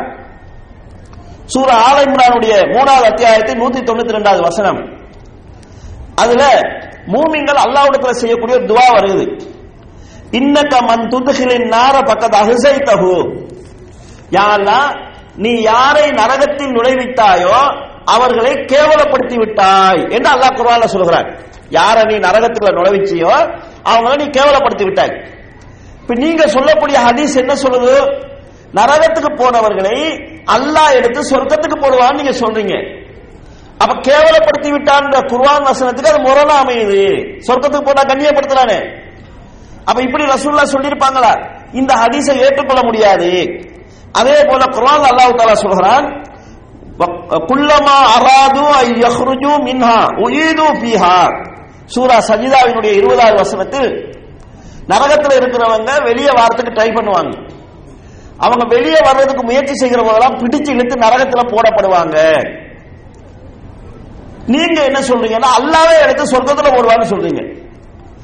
[1.45, 4.79] சூர ஆல இம்ரானுடைய மூணாவது அத்தியாயத்தின் நூத்தி தொண்ணூத்தி ரெண்டாவது வசனம்.
[6.15, 6.43] அதுல
[7.07, 9.46] மூமிங்கள் அல்லாஹ்விடத்துல செய்யக்கூடிய ஒரு துவா வருது.
[10.31, 13.13] இன்னக்க மன் துதுகிலின் நார பக்கத் அஹ்சைதஹு
[14.35, 14.47] யா
[15.35, 17.57] நீ யாரை நரகத்தில் நுழைவித்தாயோ
[18.05, 21.27] அவர்களை கேவலப்படுத்தி விட்டாய் என்று அல்லாஹ் குர்ஆன்ல சொல்கிறார்.
[21.69, 23.33] யாரை நீ நரகத்துல நுழைவிச்சியோ
[23.91, 25.13] அவங்களை நீ கேவலப்படுத்தி விட்டாய்
[26.01, 27.95] இப்ப நீங்க சொல்லக்கூடிய ஹதீஸ் என்ன சொல்லுது?
[28.73, 29.97] நரகத்துக்கு போனவர்களை
[30.55, 32.75] அல்லாஹ் எடுத்து சொர்க்கத்துக்கு போடுவான்னு நீங்க சொல்றீங்க.
[33.81, 37.01] அப்ப கேவலப்படுத்தி விட்டான்ற குர்ஆன் வசனத்துக்கு அது முரணா அமையுது
[37.47, 39.06] சொர்க்கத்துக்கு போட்டா கண்ணியப்படுத்துறானே.
[39.89, 41.33] அப்ப இப்படி ரசூல்லா சொல்லியிருப்பாங்களா?
[41.79, 43.29] இந்த ஹதீஸை ஏற்றுக்கொள்ள முடியாது.
[44.19, 46.05] அதே போல குரான் அல்லாஹ் தாலா சொல்கிறான்
[47.49, 51.17] குல்லமா அராது ஐயஹ்ருஜு மின்ஹா உயிது ஃபீஹா.
[51.93, 53.89] சூரா சஜிதாவினுடைய இருபதாவது வசனத்தில்
[54.91, 57.33] நரகத்தில் இருக்கிறவங்க வெளியே வாரத்துக்கு ட்ரை பண்ணுவாங்க.
[58.45, 62.17] அவங்க வெளியே வர்றதுக்கு முயற்சி செய்கிற போதெல்லாம் பிடிச்சு இழுத்து நரகத்துல போடப்படுவாங்க.
[64.53, 67.41] நீங்க என்ன சொல்றீங்கன்னா அல்லாவே எடுத்து சொர்க்கத்துல போடுவான்னு சொல்றீங்க.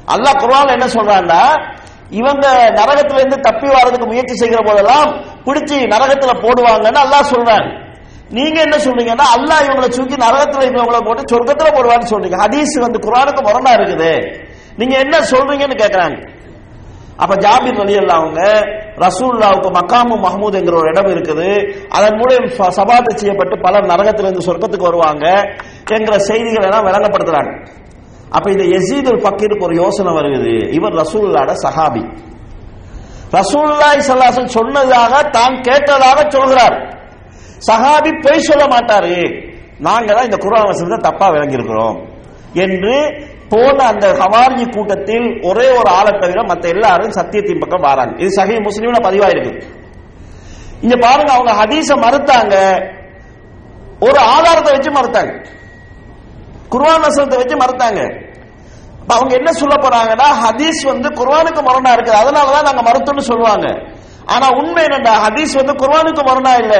[0.06, 1.72] அல்லாஹ் குர்ஆன்ல என்ன சொல்றான்னா
[2.10, 7.82] இவங்க நரகத்துல இருந்து தப்பி வர்றதுக்கு முயற்சி செய்கிற போதெல்லாம் பிடிச்சி நரகத்துல போடுவாங்கன்னு அல்லாஹ் சொல்றாங்க
[8.30, 12.36] நீங்க என்ன சொல்றீங்கன்னா அல்லாஹ் இவங்களை தூக்கி நரகத்துல இவங்களை போட்டு சொர்க்கத்துல போடுவான்னு சொல்றீங்க.
[12.36, 14.42] ஹதீஸ் வந்து குரானுக்கு முரணா இருக்குது.
[14.76, 16.32] நீங்க என்ன சொல்றீங்கன்னு கேக்குறாங்க.
[17.16, 18.40] அப்ப ஜாபிர் அலி அவங்க
[18.96, 21.76] ரசூல்லாவுக்கு மக்காமு மஹமூத் என்கிற ஒரு இடம் இருக்குது.
[21.88, 25.54] அதன் மூலம் ச- சபாத்து செய்யப்பட்டு பலர் நரகத்திலிருந்து சொர்க்கத்துக்கு வருவாங்க
[25.90, 27.66] என்கிற செய்திகள் எல்லாம் விளங்கப்படுத்துறாங்க.
[28.30, 30.54] அப்ப இந்த எசீதுல் பக்கீருக்கு ஒரு யோசனை வருகிறது.
[30.78, 32.04] இவர் ரசூல்லாட சஹாபி.
[33.38, 36.76] ரசூல்லாய் சல்லாசன் சொன்னதாக தான் கேட்டதாக சொல்கிறார்.
[37.68, 39.16] சஹாபி பொய் சொல்ல மாட்டாரு.
[39.80, 41.96] நாங்க தான் இந்த குரான் வசனத்தை தப்பா விளங்கியிருக்கிறோம்
[42.64, 42.96] என்று
[43.52, 48.14] போன அந்த ஹவாரி கூட்டத்தில் ஒரே ஒரு ஆளை தவிர மற்ற எல்லாரும் சத்தியத்தின் பக்கம் வராங்க.
[48.22, 49.52] இது சஹீஹ் முஸ்லிம்ல பதிவாயிருக்கு
[50.84, 52.54] இங்க பாருங்க அவங்க ஹதீஸ மறுத்தாங்க.
[54.06, 55.32] ஒரு ஆதாரத்தை வச்சு மறுத்தாங்க.
[56.74, 58.02] குர்வான் வசனத்தை வச்சு மறுத்தாங்க
[59.14, 62.20] அவங்க என்ன சொல்ல போறாங்கன்னா ஹதீஸ் வந்து குர்வானுக்கு மரணா இருக்குது.
[62.20, 63.66] அதனாலதான் நாங்க மறுத்தோம்னு சொல்லுவாங்க.
[64.34, 66.74] ஆனா உண்மை என்னடா ஹதீஸ் வந்து குர்வானுக்கு மரணா இல்ல.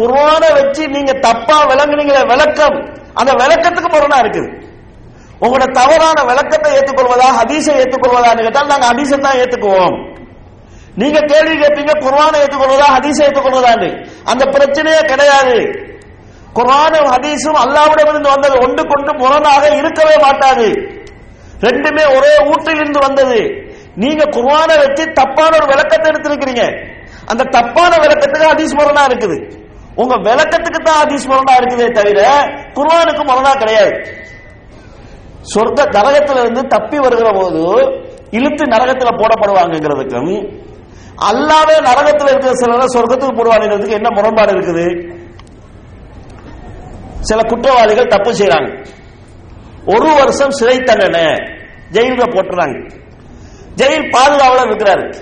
[0.00, 2.78] குர்ஆனை வச்சு நீங்க தப்பா விளங்குனீங்களே விளக்கம்.
[3.20, 4.50] அந்த விளக்கத்துக்கு மரணா இருக்குது.
[5.44, 9.96] உங்களோட தவறான விளக்கத்தை ஏற்றுக்கொள்வதா ஹதீஸை ஏற்றுக்கொள்வதான்னு கேட்டால் நாங்க ஹதீஸை தான் ஏத்துக்குவோம்
[11.00, 13.90] நீங்க கேள்வி கேட்பீங்க குர்வானை ஏத்துக்கொள்வதா ஹதீஸை ஏத்துக்கொள்வதான்னு
[14.32, 15.58] அந்த பிரச்சனையே கிடையாது.
[16.56, 18.54] குரானும் ஹதீஸும் அல்லாஹ்விடமிருந்து வந்தது.
[18.64, 20.68] ஒன்று கொண்டு முரணாக இருக்கவே மாட்டாது
[21.66, 23.38] ரெண்டுமே ஒரே ஊற்றிலிருந்து வந்தது.
[24.02, 26.64] நீங்க குர்ஆனை வச்சு தப்பான ஒரு விளக்கத்தை எடுத்திருக்கிறீங்க.
[27.30, 29.36] அந்த தப்பான விளக்கத்துக்கு ஹதீஸ் முரணா இருக்குது.
[30.02, 32.20] உங்க விளக்கத்துக்கு தான் ஹதீஸ் முரணா இருக்குதே தவிர
[32.76, 33.92] குர்வானுக்கு முரணா கிடையாது.
[35.52, 37.62] சொர்க்க நரகத்துல இருந்து தப்பி வருகிற போது
[38.38, 40.32] இழுத்து நரகத்துல போடப்படுவாங்கிறதுக்கும்
[41.28, 44.86] அல்லாவே நரகத்தில் இருக்கிற சிலரை சொர்க்கத்துக்கு போடுவாங்கிறதுக்கு என்ன முரண்பாடு இருக்குது?
[47.20, 48.86] சில குற்றவாளிகள் தப்பு செய்யறாங்க
[49.86, 51.22] ஒரு வருஷம் சிறை தண்டனை
[51.92, 52.90] ஜெயில போட்டுறாங்க.
[53.76, 55.14] ஜெயில் பாதுகாவல இருக்கிறாரு.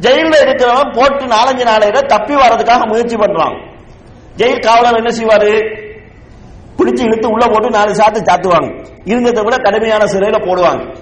[0.00, 3.68] ஜெயில இருக்கிறவன் போட்டு நாலஞ்சு நாளையில தப்பி வர்றதுக்காக முயற்சி பண்றான்.
[4.36, 5.78] ஜெயில் காவலர் என்ன செய்வாரு?
[6.76, 8.86] பிடிச்சு இழுத்து உள்ள போட்டு நாலு சாத்து சாத்துவாங்க.
[9.04, 10.96] இருந்ததை விட கடுமையான சிறையில போடுவாங்க.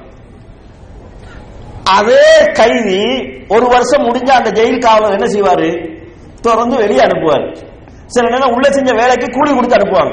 [1.84, 6.00] அதே கைதி ஒரு வருஷம் முடிஞ்ச அந்த ஜெயில் காவலர் என்ன செய்வாரு?
[6.40, 7.67] தொடர்ந்து வெளியே அனுப்புவார்.
[8.14, 10.12] சில நேரம் உள்ள செஞ்ச வேலைக்கு கூலி கொடுத்து அனுப்புவாங்க.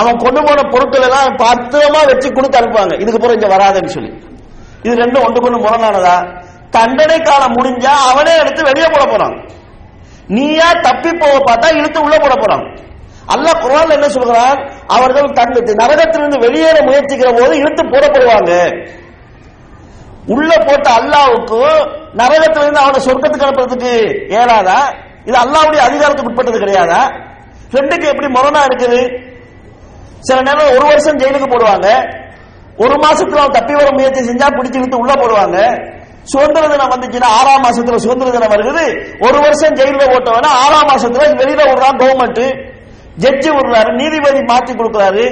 [0.00, 2.94] அவன் கொண்டு போன பொருட்கள் எல்லாம் பத்திரமா வச்சு கொடுத்து அனுப்புவாங்க.
[3.02, 4.10] இதுக்கு பிறகு இங்க வராதுன்னு சொல்லி.
[4.86, 6.16] இது ரெண்டும் ஒன்று கொண்டு முரணானதா?
[6.70, 9.36] தண்டனை காலம் முடிஞ்சா அவனே எடுத்து வெளியே போட போறான்.
[10.36, 12.64] நீயா தப்பி போக பார்த்தா இழுத்து உள்ள போட போறான்.
[13.34, 18.52] அல்லாஹ் குர்ஆன்ல என்ன சொல்கிறான் அவர்கள் தன் நரகத்திலிருந்து வெளியேற முயற்சிக்கிற போது இழுத்து போடப்படுவாங்க.
[20.34, 21.62] உள்ள போட்ட அல்லாவுக்கு
[22.20, 23.92] நரகத்திலிருந்து அவனை சொர்க்கத்துக்கு அனுப்புறதுக்கு
[24.38, 24.78] ஏறாதா?
[25.26, 27.00] இது அல்லாவுடைய அதிகாரத்துக்கு உட்பட்டது கிடையாதா?
[27.72, 29.00] ரெண்டுக்கு எப்படி முரணா இருக்குது?
[30.20, 31.88] சில நேரம் ஒரு வருஷம் ஜெயிலுக்கு போடுவாங்க.
[32.76, 35.58] ஒரு மாசத்துல அவன் தப்பி வர முயற்சி செஞ்சா பிடிச்சு விட்டு உள்ள போடுவாங்க.
[36.22, 38.84] சுதந்திர தினம் வந்துச்சுன்னா ஆறாம் மாசத்துல சுதந்திர தினம் வருது
[39.26, 42.42] ஒரு வருஷம் ஜெயில போட்டவன ஆறாம் மாசத்துல வெளியில விடுறான் கவர்மெண்ட்
[43.18, 45.26] ஜட்ஜி விடுறாரு நீதிபதி மாத்தி கொடுக்கிறாரு.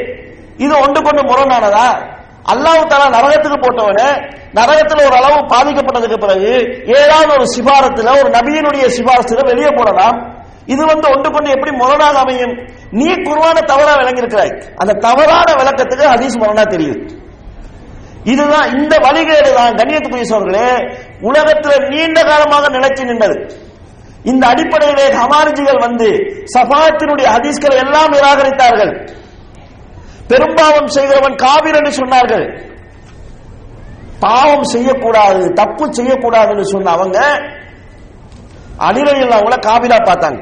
[0.57, 2.14] இது ஒன்று கொண்டு முரணானதா?
[2.53, 4.09] அல்லாஹ் தாலா நரகத்துக்கு போட்டவனே
[4.59, 6.53] நரகத்துல ஒரு அளவு பாதிக்கப்பட்டதுக்கு பிறகு
[7.01, 10.19] ஏதாவது ஒரு சிபாரத்துல ஒரு நபியினுடைய சிபாரசுல வெளியே போடலாம்
[10.73, 12.53] இது வந்து ஒன்று கொண்டு எப்படி முரணாக அமையும்?
[12.99, 14.53] நீ குருவான தவறா விளங்கியிருக்கிறாய்.
[14.81, 16.99] அந்த தவறான விளக்கத்துக்கு ஹதீஸ் முரணா தெரியுது.
[18.33, 20.69] இதுதான் இந்த வழிகேடு தான் கண்ணியத்துக்குரிய சோர்களே
[21.29, 23.37] உலகத்தில் நீண்ட காலமாக நிலைச்சு நின்றது.
[24.31, 26.09] இந்த அடிப்படையிலே ஹமாரிஜிகள் வந்து
[26.55, 28.93] சபாத்தினுடைய ஹதீஸ்களை எல்லாம் நிராகரித்தார்கள்.
[30.29, 32.47] பெரும்பாவம் செய்கிறவன் காவிர் என்று சொன்னார்கள்.
[34.21, 37.19] பாவம் செய்யக்கூடாது தப்பு செய்யக்கூடாதுன்னு சொன்ன அவங்க
[38.79, 40.41] அலிரையில் அவங்கள காவிரா பார்த்தாங்க.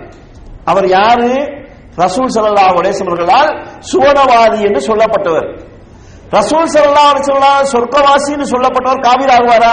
[0.64, 1.61] அவர் யாரு?
[1.97, 3.51] ரசூல் சல்லா உடேசவர்களால்
[3.93, 5.49] சுவனவாதி என்று சொல்லப்பட்டவர்.
[6.30, 9.72] ரசூல் சல்லா அலிசல்லாம் சொர்க்கவாசின்னு சொல்லப்பட்டவர் காபிர் ஆகுவாரா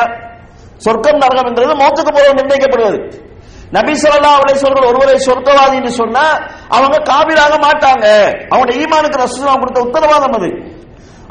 [0.77, 3.27] சொர்க்கம் நரகம் என்றது மோத்துக்கு போக நிர்ணயிக்கப்படுவது.
[3.77, 6.25] நபி சொல்லா அவளை வஸல்லம் ஒருவரை சொர்க்கவாதி என்று சொன்னா
[6.75, 8.05] அவங்க காபிராக மாட்டாங்க.
[8.53, 10.49] அவங்க ஈமானுக்கு ரசூலுல்லாஹ் கொடுத்த உத்தரவாதம் அது.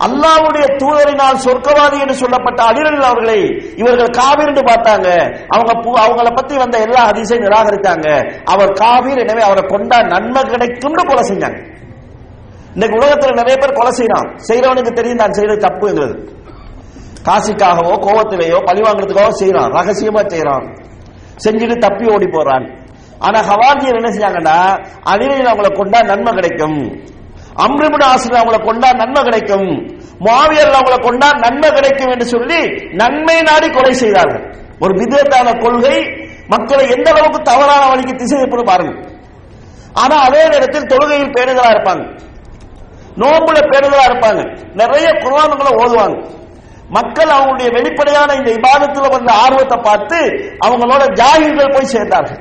[0.06, 3.38] அல்லாஹ்வுடைய தூதரினால் சொர்க்கவாதி என்று சொல்லப்பட்ட அலிரல் அவர்களை
[3.80, 5.08] இவர்கள் காபீர் என்று பார்த்தாங்க.
[5.54, 5.70] அவங்க
[6.04, 8.06] அவங்கள பத்தி வந்த எல்லா அதிசயம் நிராகரித்தாங்க.
[8.52, 11.58] அவர் காபீர் எனவே அவரை கொண்டா நன்மை கிடைக்கும்னு கொலை செஞ்சாங்க.
[12.74, 16.14] இன்னைக்கு உலகத்துல நிறைய பேர் கொலை செய்யறான் செய்யறவனுக்கு தெரியும் நான் செய்யறது தப்புங்கிறது.
[17.28, 20.66] காசிக்காகவோ கோவத்திலேயோ பழி வாங்குறதுக்காகவோ செய்யறான் ரகசியமா செய்யறான்
[21.44, 22.66] செஞ்சுட்டு தப்பி ஓடி போறான்.
[23.18, 24.56] ஆனா ஹவாஜியர் என்ன செஞ்சாங்கன்னா
[25.02, 26.80] அதிரையில் அவங்களை கொண்டா நன்மை கிடைக்கும்.
[27.66, 29.70] அம்ரிபுன் ஆசிரியர் அவங்களை கொண்டா நன்மை கிடைக்கும்.
[30.20, 32.60] மாவியர் அவங்களை கொண்டா நன்மை கிடைக்கும் என்று சொல்லி
[32.92, 34.44] நன்மை நாடி கொலை செய்தார்கள்.
[34.78, 35.96] ஒரு விதத்தான கொள்கை
[36.46, 38.92] மக்களை எந்த அளவுக்கு தவறான வழிக்கு திசை எப்படி பாருங்க.
[39.92, 42.04] ஆனா அதே நேரத்தில் தொழுகையில் பேணுதலா இருப்பாங்க.
[43.16, 44.42] நோம்புல பேணுதலா இருப்பாங்க.
[44.74, 46.18] நிறைய குர்ஆன்களை ஓதுவாங்க.
[46.96, 50.18] மக்கள் அவங்களுடைய வெளிப்படையான இந்த இபாதத்துல வந்த ஆர்வத்தை பார்த்து
[50.66, 52.40] அவங்களோட ஜாகிர்கள் போய் சேர்ந்தார்கள்.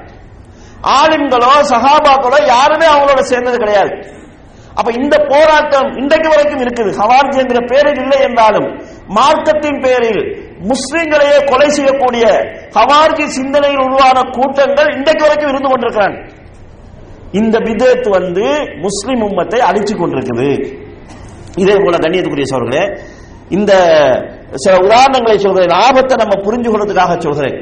[1.00, 3.94] ஆலிம்களோ சஹாபாக்களோ யாருமே அவங்களோட சேர்ந்தது கிடையாது.
[4.80, 6.92] அப்ப இந்த போராட்டம் இன்றைக்கு வரைக்கும் இருக்குது.
[7.00, 8.68] ஹவார்ஜி என்கிற பேரில் இல்லை என்றாலும்
[9.18, 10.22] மார்க்கத்தின் பேரில்
[10.72, 12.26] முஸ்லிம்களையே கொலை செய்யக்கூடிய
[12.78, 16.18] ஹவார்ஜி சிந்தனையில் உருவான கூட்டங்கள் இன்றைக்கு வரைக்கும் இருந்து கொண்டிருக்கிறாங்க.
[17.40, 18.46] இந்த பிதத் வந்து
[18.86, 20.50] முஸ்லிம் உம்மத்தை அழிச்சு கொண்டிருக்குது.
[21.64, 22.84] இதே போல கண்ணியத்துக்குரிய சோர்களே
[23.50, 23.74] இந்த
[24.56, 25.70] சில உதாரணங்களை சொல்கிறேன்.
[25.70, 27.58] ஆபத்தை நம்ம புரிஞ்சு கொள்றதுக்காக சொல்கிறேன்.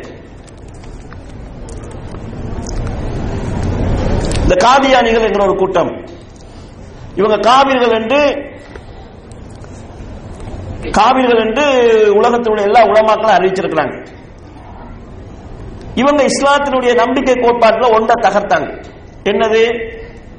[4.44, 5.92] இந்த காதியானிகள் என்கிற ஒரு கூட்டம்.
[7.16, 8.20] இவங்க காவிர்கள் என்று
[10.92, 11.66] காவிர்கள் என்று
[12.16, 14.06] உலகத்தில் உள்ள எல்லா உலமாக்களும் அறிவிச்சிருக்கிறாங்க.
[15.96, 18.84] இவங்க இஸ்லாத்தினுடைய நம்பிக்கை கோட்பாட்டில் ஒன்றை தகர்த்தாங்க.
[19.24, 19.94] என்னது?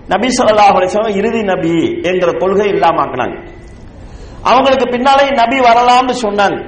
[0.08, 3.36] நபி ஸல்லல்லாஹு இறுதி நபி என்கிற கொள்கை இல்லாமக்கினாங்க
[4.50, 6.58] அவங்களுக்கு பின்னாலே நபி வரலாம்னு சொன்னாங்க.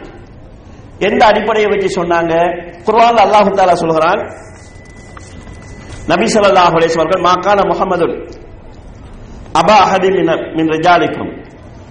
[1.08, 2.32] எந்த அடிப்படையை வச்சு சொன்னாங்க?
[2.86, 4.20] குர்வான் அல்லாஹு தாலா சொல்கிறான்
[6.12, 8.06] நபி ஸல்லல்லாஹு அலேஸ்வர்கள் மாக்கான முகமது
[9.60, 11.30] அபா அஹதி மின் மின் ரிஜாலிக்கும்.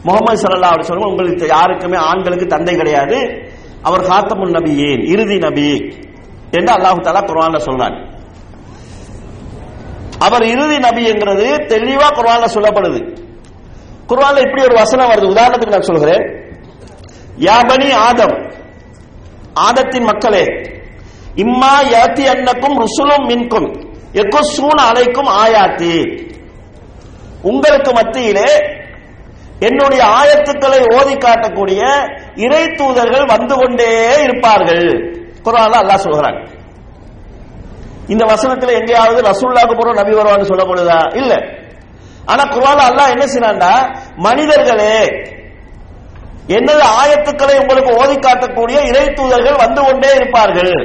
[0.08, 3.18] முகமது சல்லா அலைஹி சொல்லுங்க உங்களுக்கு யாருக்குமே ஆண்களுக்கு தந்தை கிடையாது.
[3.88, 5.70] அவர் காத்தமுன் நபியேன் இறுதி நபி
[6.58, 7.96] என்று அல்லாஹு தாலா குர்வான்ல சொல்றான்.
[10.26, 13.00] அவர் இறுதி நபிங்கிறது தெளிவா குர்வான்ல சொல்லப்படுது.
[14.08, 15.38] குர்வான்ல இப்படி ஒரு வசனம் வருது.
[15.38, 16.46] உதாரணத்துக்கு நான் சொல்கிறேன்.
[17.40, 18.52] யாபனி ஆதம்.
[19.54, 20.44] ஆதத்தின் மக்களே
[21.36, 23.86] இம்மா யாத்தி அன்னக்கும் ருசுலும் மின்கும்.
[24.14, 26.26] எக்குசூன் அலைக்கும் ஆயாத்தி.
[27.42, 28.76] உங்களுக்கு மத்தியிலே
[29.60, 31.82] என்னுடைய ஆயத்துக்களை ஓதி காட்டக்கூடிய
[32.36, 34.90] இறை தூதர்கள் வந்து கொண்டே இருப்பார்கள்.
[35.44, 36.56] குரான்ல அல்லாஹ் சொல்கிறாங்க
[38.08, 41.16] இந்த வசனத்தில் எங்கேயாவது ரசூல்லாக்கு போற நபி வருவான்னு சொல்லப்படுதா?
[41.16, 41.36] இல்ல.
[42.32, 43.74] ஆனா குரான் அல்லாஹ் என்ன செய்யறான்டா
[44.26, 44.96] மனிதர்களே
[46.58, 50.76] என்னது ஆயத்துக்களை உங்களுக்கு ஓதி காட்டக்கூடிய இறை தூதர்கள் வந்து கொண்டே இருப்பார்கள்.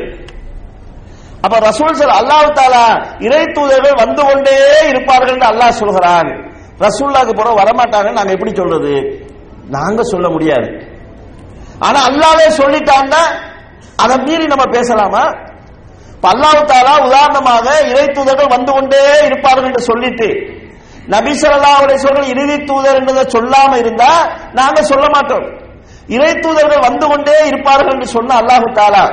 [1.44, 2.86] அப்ப ரசூல் சொல் அல்லாஹ் தாலா
[3.26, 4.56] இறை தூதர்கள் வந்து கொண்டே
[4.92, 6.30] இருப்பார்கள் என்று அல்லாஹ் சொல்கிறான்.
[6.86, 8.94] ரசூல்லாக்கு போற வரமாட்டாங்க நாங்க எப்படி சொல்றது?
[9.76, 10.68] நாங்க சொல்ல முடியாது.
[11.86, 13.22] ஆனா அல்லாவே சொல்லிட்டான்னா
[14.02, 15.24] அதை மீறி நம்ம பேசலாமா?
[16.14, 16.32] இப்ப
[16.72, 20.28] தாலா உதாரணமாக இறை தூதர்கள் வந்து கொண்டே இருப்பார்கள் என்று சொல்லிட்டு
[21.06, 25.46] நபி அவரை அலைஹி இறுதி தூதர் என்றதை சொல்லாம இருந்தா நாங்க சொல்ல மாட்டோம்.
[26.08, 29.04] இறை தூதர்கள் வந்து கொண்டே இருப்பார்கள் என்று சொன்ன அல்லாஹு தாலா.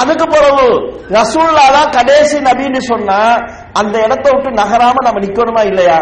[0.00, 0.66] அதுக்கு பிறகு
[1.08, 3.18] ரசூல்லா தான் கடைசி நபின்னு சொன்னா
[3.72, 5.98] அந்த இடத்தை விட்டு நகராம நம்ம நிக்கணுமா இல்லையா?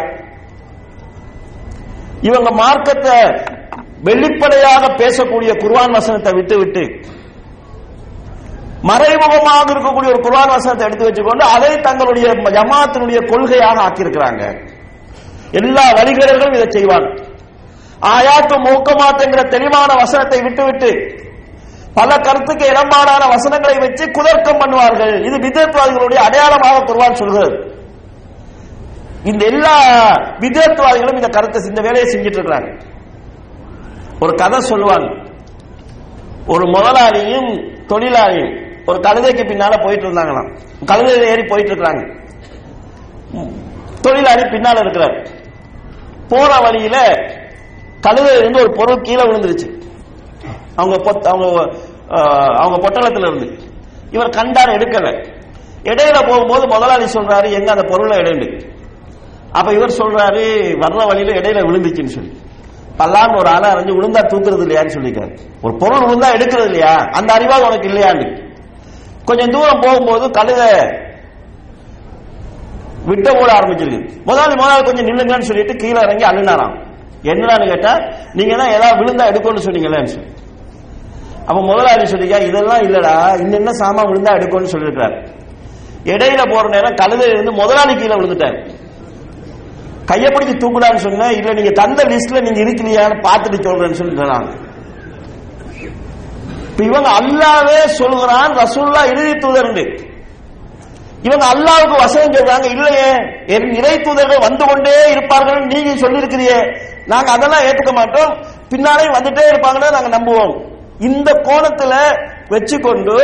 [2.23, 3.17] இவங்க மார்க்கத்தை
[4.03, 6.83] வெளிப்படையாக பேசக்கூடிய குர்வான் வசனத்தை விட்டு விட்டு
[8.91, 12.27] மறைமுகமாக இருக்கக்கூடிய ஒரு குர்ஆன் வசனத்தை எடுத்து வச்சுக்கொண்டு அதை தங்களுடைய
[12.57, 14.45] ஜமாத்தினுடைய கொள்கையாக ஆக்கியிருக்கிறாங்க.
[15.61, 17.09] எல்லா வழிகர்களும் இதை செய்வாங்க.
[18.15, 20.91] ஆயாத்து மூக்கமாத்துங்கிற தெளிவான வசனத்தை விட்டுவிட்டு
[21.99, 25.15] பல கருத்துக்கு இடம்பாடான வசனங்களை வச்சு குதர்க்கம் பண்ணுவார்கள்.
[25.29, 27.57] இது விதத்துவாதிகளுடைய அடையாளமாக குர்ஆன் சொல்கிறது.
[29.31, 29.75] இந்த எல்லா
[30.45, 32.71] விதத்துவாதிகளும் இந்த கருத்தை இந்த வேலையை செஞ்சுட்டு இருக்கிறாங்க
[34.25, 35.09] ஒரு கதை சொல்லுவாங்க.
[36.53, 37.51] ஒரு முதலாளியும்
[37.91, 38.53] தொழிலாளியும்
[38.87, 40.59] ஒரு கழுதைக்கு பின்னால போயிட்டு இருந்தாங்களாம்.
[40.87, 42.21] கழுதையில ஏறி போயிட்டு இருக்கிறாங்க
[44.01, 45.29] தொழிலாளி பின்னால இருக்கிறார்.
[46.29, 46.99] போற வழியில
[48.07, 49.81] கழுதையில இருந்து ஒரு பொருள் கீழே விழுந்துருச்சு.
[50.77, 51.77] அவங்க பொத்- அவங்க
[52.57, 53.59] அவங்க பொட்டலத்துல இருந்து.
[54.11, 55.27] இவர் கண்டார் எடுக்கல.
[55.83, 58.71] இடையில போகும்போது முதலாளி சொல்றாரு எங்க அந்த பொருளை இடையில
[59.53, 60.45] அப்ப இவர் சொல்றாரு
[60.81, 62.41] வர்ற வழியில இடையில விழுந்துச்சுன்னு சொல்லி.
[62.97, 66.95] பல்லாண்டு ஒரு ஆளை அறிஞ்சு விழுந்தா தூக்குறது இல்லையான்னு சொல்லிக்காரு ஒரு பொருள் விழுந்தா எடுக்கிறது இல்லையா?
[66.95, 68.52] அந்த அறிவாக உனக்கு இல்லையான்னு.
[69.29, 70.63] கொஞ்சம் தூரம் போகும்போது கழுத
[73.11, 74.01] விட்ட போட ஆரம்பிச்சிருக்கு.
[74.27, 76.75] முதலாளி முதல்ல கொஞ்சம் நில்லுங்கன்னு சொல்லிட்டு கீழே இறங்கி அழுனாராம்
[77.33, 77.93] என்னடான்னு கேட்டா
[78.39, 80.31] நீங்க தான் ஏதாவது விழுந்தா எடுக்கணும்னு சொன்னீங்களேன்னு சொல்லி.
[81.49, 83.15] அப்ப முதலாளி சொல்லிக்கா இதெல்லாம் இல்லடா
[83.45, 85.17] இன்னென்ன சாமான் விழுந்தா எடுக்கணும்னு சொல்லியிருக்காரு
[86.13, 88.57] இடையில போற நேரம் கழுதையில இருந்து முதலாளி கீழே விழுந்துட்டார்.
[90.11, 94.27] கையை பிடிச்சி தூக்குடான்னு சொன்ன இல்ல நீங்க தந்த லிஸ்ட்ல நீங்க இருக்கலையான்னு பார்த்துட்டு சொல்றேன்னு சொல்லிட்டு
[96.73, 100.11] இப்ப இவங்க அல்லாவே சொல்கிறான் ரசூல்லா இறுதி தூதர்னு
[101.23, 103.11] இவங்க அல்லாவுக்கு வசனம் சொல்றாங்க இல்லையே
[103.47, 106.57] என் இறை தூதர்கள் வந்து கொண்டே இருப்பார்கள் நீங்க சொல்லியிருக்கிறியே.
[107.07, 108.33] நாங்க அதெல்லாம் ஏத்துக்க மாட்டோம்.
[108.69, 110.55] பின்னாலே வந்துட்டே இருப்பாங்கன்னு நாங்க நம்புவோம்.
[110.99, 111.95] இந்த கோணத்துல
[112.49, 113.17] வச்சுக்கொண்டு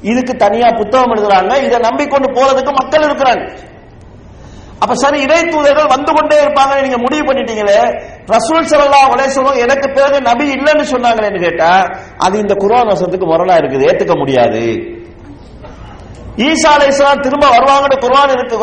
[0.00, 1.62] இதுக்கு தனியா புத்தகம் எழுதுறாங்க.
[1.64, 3.44] இதை நம்பிக்கொண்டு போறதுக்கு மக்கள் இருக்கிறாங்க.
[4.82, 7.80] அப்ப சரி இடை தூதர்கள் வந்து கொண்டே இருப்பாங்க நீங்க முடிவு பண்ணிட்டீங்களே.
[8.34, 11.70] ரசூல் ஸல்லல்லாஹு அலைஹி சொல்லுவோம் எனக்கு பிறகு நபி இல்லைன்னு சொன்னாங்களேன்னு கேட்டா
[12.26, 14.64] அது இந்த குரான் வசனத்துக்கு முரணா இருக்குது ஏத்துக்க முடியாது.
[16.48, 18.56] ஈசா அலைஹிஸ்ஸலாம் திரும்ப வருவாங்கன்னு குர்வான் இருக்கு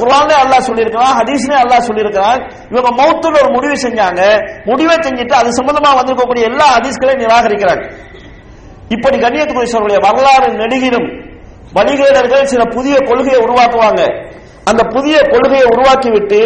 [0.00, 2.40] குர்வானே அல்லா அல்லாஹ் சொல்லியிருக்கிறான் ஹதீஸ்லயே அல்லாஹ் சொல்லியிருக்கிறான்.
[2.72, 4.22] இவங்க மௌத்துல ஒரு முடிவு செஞ்சாங்க.
[4.70, 7.84] முடிவை செஞ்சுட்டு அது சம்பந்தமா வந்திருக்கக்கூடிய எல்லா ஹதீஸ்களையும் நிராகரிக்கிறாங்க.
[8.96, 11.08] இப்படி கண்ணியத்துக்குரிய வரலாறு நெடுகிலும்
[11.76, 14.02] வழிகேடர்கள் சில புதிய கொள்கையை உருவாக்குவாங்க.
[14.68, 16.40] அந்த புதிய கொள்கையை உருவாக்கிவிட்டு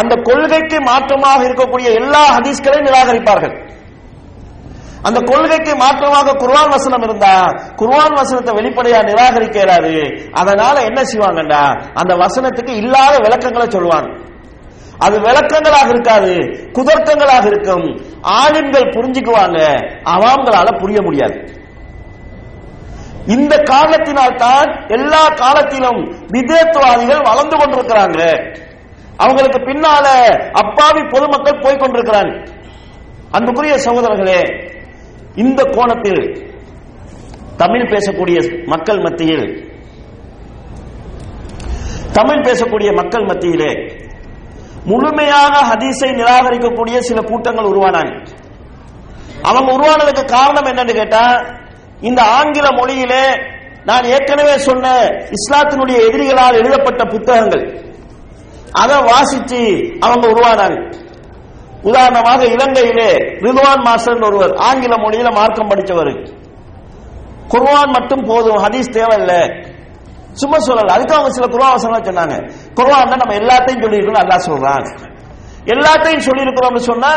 [0.00, 3.54] அந்த கொள்கைக்கு மாற்றமாக இருக்கக்கூடிய எல்லா ஹதீஸ்களையும் நிராகரிப்பார்கள்.
[5.08, 7.36] அந்த கொள்கைக்கு மாற்றமாக குர்வான் வசனம் இருந்தா
[7.80, 9.94] குர்வான் வசனத்தை வெளிப்படையா நிராகரிக்க இயலாது.
[10.32, 11.62] அதனால என்ன செய்வாங்கடா
[11.94, 14.10] அந்த வசனத்துக்கு இல்லாத விளக்கங்களை சொல்லுவாங்க.
[14.98, 16.34] அது விளக்கங்களாக இருக்காது
[16.76, 17.86] குதர்க்கங்களாக இருக்கும்.
[18.20, 19.58] ஆளுங்கள் புரிஞ்சுக்குவாங்க.
[20.14, 21.36] அவாம்களால புரிய முடியாது.
[23.26, 26.00] இந்த காரணத்தினால் தான் எல்லா காலத்திலும்
[26.34, 28.20] விதேத்துவாதிகள் வளர்ந்து கொண்டிருக்கிறாங்க
[29.16, 30.06] அவங்களுக்கு பின்னால
[30.52, 32.32] அப்பாவி பொதுமக்கள் போய் கொண்டிருக்கிறாங்க.
[33.32, 34.40] அன்புக்குரிய சகோதரர்களே
[35.34, 36.22] இந்த கோணத்தில்
[37.56, 39.46] தமிழ் பேசக்கூடிய மக்கள் மத்தியில்
[42.12, 43.70] தமிழ் பேசக்கூடிய மக்கள் மத்தியிலே
[44.84, 48.12] முழுமையாக ஹதீஸை நிராகரிக்கக்கூடிய சில கூட்டங்கள் உருவானாங்க.
[49.42, 51.24] அவங்க உருவானதுக்கு காரணம் என்னன்னு கேட்டா
[52.02, 53.24] இந்த ஆங்கில மொழியிலே
[53.84, 54.88] நான் ஏற்கனவே சொன்ன
[55.36, 57.64] இஸ்லாத்தினுடைய எதிரிகளால் எழுதப்பட்ட புத்தகங்கள்.
[58.72, 59.62] அதை வாசிச்சு
[59.98, 60.78] அவங்க உருவானாங்க.
[61.82, 66.12] உதாரணமாக இலங்கையிலே ரிதுவான் மாஸ்டர் ஒருவர் ஆங்கில மொழியில மார்க்கம் படித்தவர்
[67.48, 69.40] குர்வான் மட்டும் போதும் ஹதீஸ் தேவையில்லை.
[70.32, 70.92] சும்மா சொல்லல.
[70.96, 72.36] அதுக்கு அவங்க சில குர்ஆன் சொன்னாங்க.
[72.74, 75.10] குர்வான் நம்ம எல்லாத்தையும் சொல்லியிருக்கணும் அல்லா சொல்றாங்க
[75.64, 77.10] எல்லாத்தையும் சொல்லியிருக்கிறோம்னு சொன்னா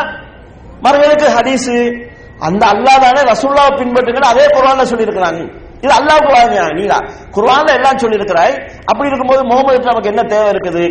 [0.80, 2.04] மறுபடியும் ஹதீஸ்?
[2.46, 5.40] அந்த அல்லாஹ் தானே ரசூல்லாவை பின்பற்றுங்க அதே குர்ஆன்ல சொல்லியிருக்கிறாங்க.
[5.84, 6.98] இது அல்லாஹ் குரான் நீங்களா
[7.36, 8.54] குரான்ல எல்லாம் சொல்லியிருக்கிறாய்.
[8.90, 10.84] அப்படி இருக்கும்போது முகமது நமக்கு என்ன தேவை இருக்குது?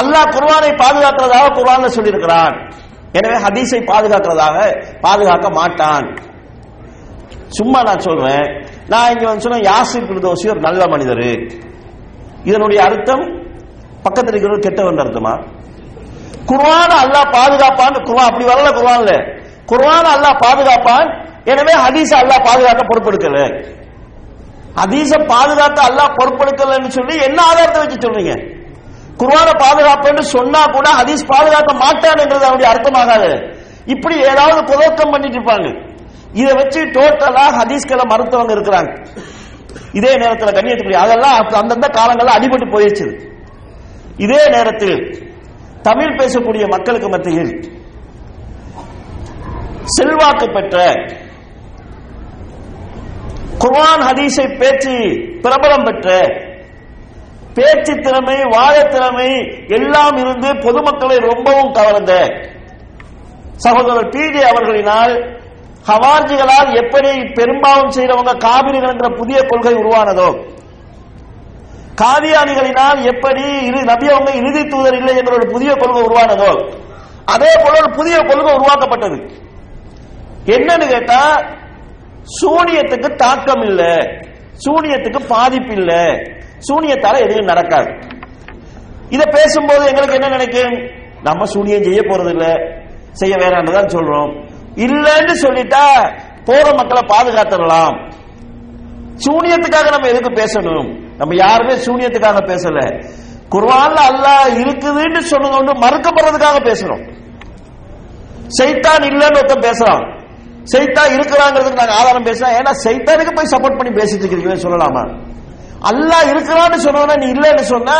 [0.00, 2.54] அல்லாஹ் குர்வானை பாதுகாக்கிறதாக குர்ஆன்ல சொல்லியிருக்கிறான்.
[3.18, 4.56] எனவே ஹதீஸை பாதுகாக்கிறதாக
[5.04, 6.06] பாதுகாக்க மாட்டான்.
[7.58, 8.46] சும்மா நான் சொல்றேன்.
[8.92, 11.26] நான் இங்க வந்து சொன்ன யாசிர் பிரதோசி ஒரு நல்ல மனிதர்.
[12.50, 13.24] இதனுடைய அர்த்தம்
[14.04, 15.34] பக்கத்தில் இருக்கிறவர் கெட்டவன் அர்த்தமா?
[16.50, 19.12] குர்வான அல்லாஹ் பாதுகாப்பான்னு குர்வான் அப்படி வரல குர்வான்ல
[19.70, 21.08] குரான் அல்லாஹ் பாதுகாப்பான்.
[21.52, 23.38] எனவே ஹதீஸ் அல்லாஹ் பாதுகாக்க பொறுப்பெடுக்கல.
[24.80, 28.34] ஹதீஸ பாதுகாக்க அல்லாஹ் பொறுப்பெடுக்கலன்னு சொல்லி என்ன ஆதாரத்தை வச்சு சொல்றீங்க?
[29.20, 33.30] குர்வான பாதுகாப்புன்னு சொன்னா கூட ஹதீஸ் பாதுகாக்க மாட்டான்ன்றது அவருடைய அர்த்தமாகாது.
[33.94, 35.68] இப்படி ஏதாவது குதர்க்கம் பண்ணிட்டு இருப்பாங்க.
[36.40, 38.90] இதை வச்சு டோட்டலா ஹதீஸ்களை மருத்துவங்க இருக்கிறாங்க.
[39.98, 43.06] இதே நேரத்தில் கண்ணியத்துக்குரிய அதெல்லாம் அந்தந்த காலங்களில் அடிபட்டு போயிடுச்சு
[44.24, 44.96] இதே நேரத்தில்
[45.86, 47.52] தமிழ் பேசக்கூடிய மக்களுக்கு மத்தியில்
[49.96, 50.76] செல்வாக்கு பெற்ற
[53.62, 54.94] குர்ஆன் ஹதீஸை பேச்சு
[55.44, 56.08] பிரபலம் பெற்ற
[57.56, 59.30] பேச்சு திறமை வாழ திறமை
[59.78, 62.12] எல்லாம் இருந்து பொதுமக்களை ரொம்பவும் கவர்ந்த
[63.64, 65.12] சகோதரர் பிஜே அவர்களினால்
[65.90, 70.28] ஹவார்ஜிகளால் எப்படி பெரும்பாலும் செய்யறவங்க காவிரிகள் என்ற புதிய கொள்கை உருவானதோ
[72.02, 76.52] காதியானிகளினால் எப்படி இரு நபி அவங்க இறுதி தூதர் இல்லை என்ற ஒரு புதிய கொள்கை உருவானதோ
[77.34, 79.18] அதே போல ஒரு புதிய கொள்கை உருவாக்கப்பட்டது.
[80.46, 81.42] என்னன்னு கேட்டா
[82.42, 83.96] சூனியத்துக்கு தாக்கம் இல்லை.
[84.66, 86.06] சூனியத்துக்கு பாதிப்பு இல்லை.
[86.68, 87.98] சூனியத்தால எதுவும் நடக்காது.
[89.08, 91.02] இத பேசும்போது எங்களுக்கு என்ன நினைக்கும்?
[91.22, 92.54] நம்ம சூனியம் செய்ய போறது இல்ல.
[93.12, 94.48] செய்ய வேணாம்னு சொல்றோம்.
[94.74, 96.12] இல்லன்னு சொல்லிட்டா
[96.44, 98.12] போற மக்களை பாதுகாத்துடலாம்.
[99.26, 100.98] சூனியத்துக்காக நம்ம எதுக்கு பேசணும்?
[101.16, 103.04] நம்ம யாருமே சூனியத்துக்காக பேசல.
[103.50, 107.12] குர்வான்ல அல்லாஹ் இருக்குதுன்னு சொன்னது ஒன்று மறுக்கப்படுறதுக்காக பேசுறோம்.
[108.60, 110.23] சைத்தான் இல்லைன்னு ஒருத்தன் பேசுறான்.
[110.72, 112.54] செய்தா இருக்கிறாங்கிறதுக்கு நாங்க ஆதாரம் பேசுறோம்.
[112.58, 115.02] ஏன்னா சைத்தானுக்கு போய் சப்போர்ட் பண்ணி பேசிட்டு இருக்கீங்கன்னு சொல்லலாமா?
[115.90, 117.96] அல்லாஹ் இருக்கிறான்னு சொன்னா நீ இல்லைன்னு சொன்னா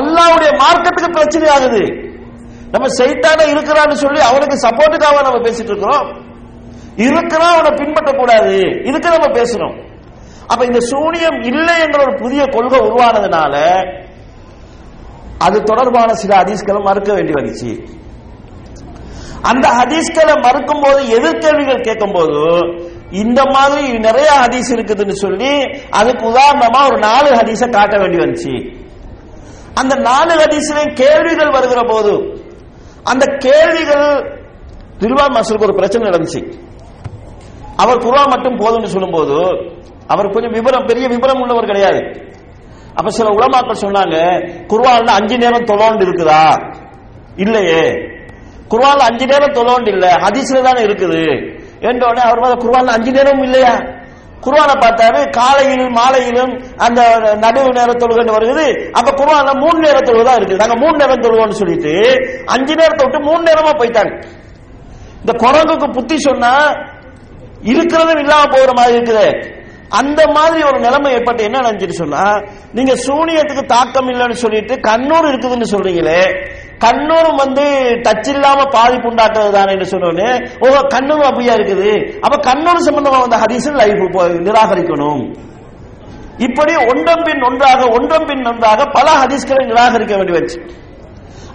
[0.00, 1.82] அல்லாவுடைய மார்க்கத்துக்கு பிரச்சனை ஆகுது.
[2.74, 6.06] நம்ம சைத்தான இருக்கிறான்னு சொல்லி அவனுக்கு சப்போர்ட்டுக்காக நம்ம பேசிட்டு இருக்கிறோம்
[7.06, 8.54] இருக்கிறான் அவனை பின்பற்றக்கூடாது
[8.88, 9.74] இதுக்கு நம்ம பேசணும்.
[10.50, 13.54] அப்ப இந்த சூனியம் இல்லை என்ற ஒரு புதிய கொள்கை உருவானதுனால
[15.46, 17.70] அது தொடர்பான சில அதிஸ்களும் மறுக்க வேண்டி வந்துச்சு.
[19.42, 22.42] அந்த ஹதீஸ்களை மறுக்கும் போது எதிர்கேள்விகள் கேட்கும் போது
[23.10, 25.52] இந்த மாதிரி நிறைய ஹதீஸ் இருக்குதுன்னு சொல்லி
[25.90, 28.54] அதுக்கு உதாரணமா ஒரு நாலு ஹதீஸ காட்ட வேண்டி வந்துச்சு.
[29.74, 32.12] அந்த நாலு ஹதீஸ்லையும் கேள்விகள் வருகிற போது
[33.04, 34.06] அந்த கேள்விகள்
[34.98, 36.40] திருவான் மாஸ்டருக்கு ஒரு பிரச்சனை நடந்துச்சு.
[37.76, 39.36] அவர் குர்ஆன் மட்டும் போதும்னு சொல்லும்போது
[40.06, 42.00] அவர் கொஞ்சம் விவரம் பெரிய விவரம் உள்ளவர் கிடையாது.
[42.94, 44.16] அப்ப சில உலமாக்கள் சொன்னாங்க
[44.68, 46.42] குர்ஆன்ல அஞ்சு நேரம் தொழோண்டு இருக்குதா?
[47.36, 48.10] இல்லையே.
[48.72, 51.22] குர்ஆன்ல அஞ்சு நேரம் தொழோண்டு இல்ல ஹதீஸ்ல தானே இருக்குது.
[51.90, 53.74] என்றோடனே அவர் மேல குர்ஆன்ல அஞ்சு நேரம் இல்லையா?
[54.44, 56.52] குர்ஆனை பார்த்தாரு காலையிலும் மாலையிலும்
[56.84, 57.00] அந்த
[57.44, 58.66] நடுவு நேரம் தொழுகன்னு வருகிறது.
[58.98, 60.60] அப்ப குர்ஆன்ல மூணு நேர தொழுகை தான் இருக்குது.
[60.62, 61.92] நாங்க மூணு நேரம் தொழுவோம்னு சொல்லிட்டு
[62.54, 64.12] அஞ்சு நேரத்தை விட்டு மூணு நேரமா போயிட்டாங்க.
[65.22, 66.52] இந்த குரங்குக்கு புத்தி சொன்னா
[67.72, 69.26] இருக்கிறதும் இல்லாம போகிற மாதிரி இருக்குது.
[70.00, 72.22] அந்த மாதிரி ஒரு நிலைமை ஏற்பட்டு என்ன நினைச்சிட்டு சொன்னா
[72.76, 76.20] நீங்க சூனியத்துக்கு தாக்கம் இல்லைன்னு சொல்லிட்டு கண்ணூர் இருக்குதுன்னு சொல்றீங்களே
[76.84, 77.64] கண்ணூரும் வந்து
[78.06, 80.28] டச் இல்லாம பாதிப்பு உண்டாக்குறது தானே சொன்னோன்னு
[80.64, 81.92] ஓ கண்ணூரும் அப்படியா இருக்குது?
[82.26, 84.04] அப்ப கண்ணூர் சம்பந்தமா வந்த ஹதீஸில் லைஃப்
[84.48, 85.24] நிராகரிக்கணும்.
[86.46, 90.58] இப்படி ஒன்றம் பின் ஒன்றாக ஒன்றம் பின் ஒன்றாக பல ஹதீஸ்களை நிராகரிக்க வேண்டி வச்சு.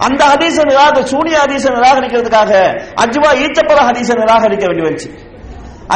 [0.06, 2.52] அந்த ஹதீச நிராக சூனிய ஹதீச நிராகரிக்கிறதுக்காக
[3.04, 5.08] அஜ்வா ஈச்சப்பல ஹதீச நிராகரிக்க வேண்டி வச்சு.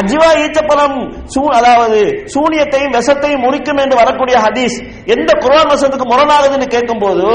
[0.00, 0.98] அஜ்வா ஈச்சப்பலம்
[1.58, 2.00] அதாவது
[2.34, 4.76] சூனியத்தையும் விஷத்தையும் முறிக்கும் என்று வரக்கூடிய ஹதீஸ்
[5.14, 7.28] எந்த குரான் வசத்துக்கு முரணாகுதுன்னு கேட்கும்போது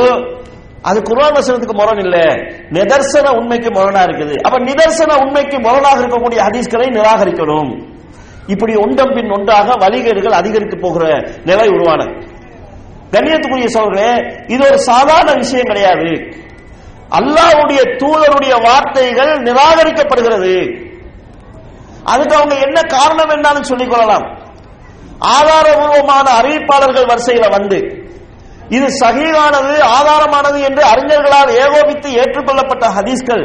[0.87, 2.17] அது குர்ஆன் வசனத்துக்கு முரண் இல்ல.
[2.69, 4.35] நிதர்சன உண்மைக்கு முரணா இருக்குது.
[4.41, 7.95] அப்ப நிதர்சன உண்மைக்கு முரணாக இருக்கக்கூடிய ஹதீஸ்களை நிராகரிக்கணும்.
[8.47, 12.11] இப்படி ஒன்றம் பின் ஒன்றாக வழிகேடுகள் அதிகரித்து போகிற நிலை உருவானது.
[13.11, 16.11] கண்ணியத்துக்குரிய சோழர்களே இது ஒரு சாதாரண விஷயம் கிடையாது.
[17.09, 20.85] அல்லாவுடைய தூதருடைய வார்த்தைகள் நிராகரிக்கப்படுகிறது.
[22.03, 24.45] அதுக்கு அவங்க என்ன காரணம் என்னன்னு சொல்லிக் கொள்ளலாம்.
[25.19, 28.06] ஆதாரபூர்வமான அறிவிப்பாளர்கள் வரிசையில வந்து
[28.75, 33.43] இது சகிவானது ஆதாரமானது என்று அறிஞர்களால் ஏகோபித்து ஏற்றுக்கொள்ளப்பட்ட ஹதீஸ்கள்.